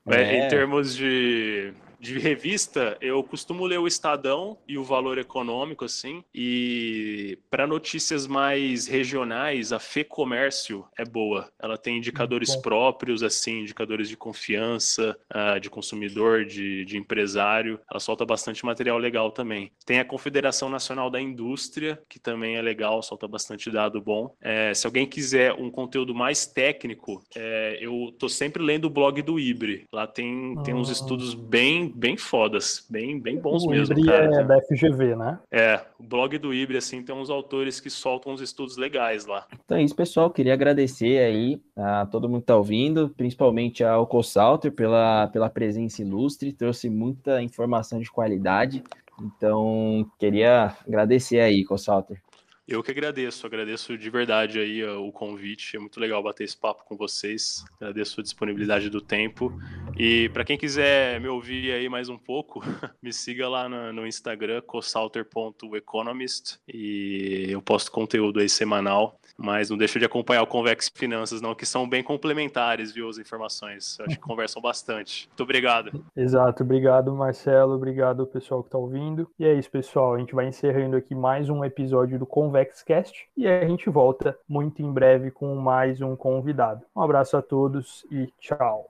[0.07, 5.83] É, em termos de de revista, eu costumo ler o Estadão e o Valor Econômico,
[5.85, 6.23] assim.
[6.33, 11.51] E para notícias mais regionais, a Fê Comércio é boa.
[11.59, 17.79] Ela tem indicadores próprios, assim, indicadores de confiança, uh, de consumidor, de, de empresário.
[17.89, 19.71] Ela solta bastante material legal também.
[19.85, 24.33] Tem a Confederação Nacional da Indústria, que também é legal, solta bastante dado bom.
[24.41, 29.21] É, se alguém quiser um conteúdo mais técnico, é, eu tô sempre lendo o blog
[29.21, 29.87] do Ibre.
[29.91, 34.41] Lá tem, tem uns estudos bem bem, fodas, bem, bem bons o mesmo, Ibri cara.
[34.41, 35.39] é da FGV, né?
[35.51, 39.45] É, o blog do Ibri, assim, tem uns autores que soltam uns estudos legais lá.
[39.63, 40.29] Então é isso, pessoal.
[40.29, 46.01] Queria agradecer aí a todo mundo que tá ouvindo, principalmente ao Consalter pela, pela presença
[46.01, 48.83] ilustre, trouxe muita informação de qualidade.
[49.21, 52.21] Então, queria agradecer aí, Consalter.
[52.69, 55.75] Eu que agradeço, agradeço de verdade aí o convite.
[55.75, 57.65] É muito legal bater esse papo com vocês.
[57.77, 59.51] Agradeço a disponibilidade do tempo.
[59.97, 62.61] E para quem quiser me ouvir aí mais um pouco,
[63.01, 69.19] me siga lá no, no Instagram, cosalter.economist, e eu posto conteúdo aí semanal.
[69.41, 73.17] Mas não deixa de acompanhar o Convex Finanças, não, que são bem complementares, viu, as
[73.17, 73.97] informações.
[74.01, 75.27] Acho que conversam bastante.
[75.27, 76.03] Muito obrigado.
[76.15, 77.73] Exato, obrigado, Marcelo.
[77.73, 79.29] Obrigado, pessoal que está ouvindo.
[79.39, 80.15] E é isso, pessoal.
[80.15, 84.81] A gente vai encerrando aqui mais um episódio do ConvexCast e a gente volta muito
[84.81, 86.85] em breve com mais um convidado.
[86.95, 88.87] Um abraço a todos e tchau.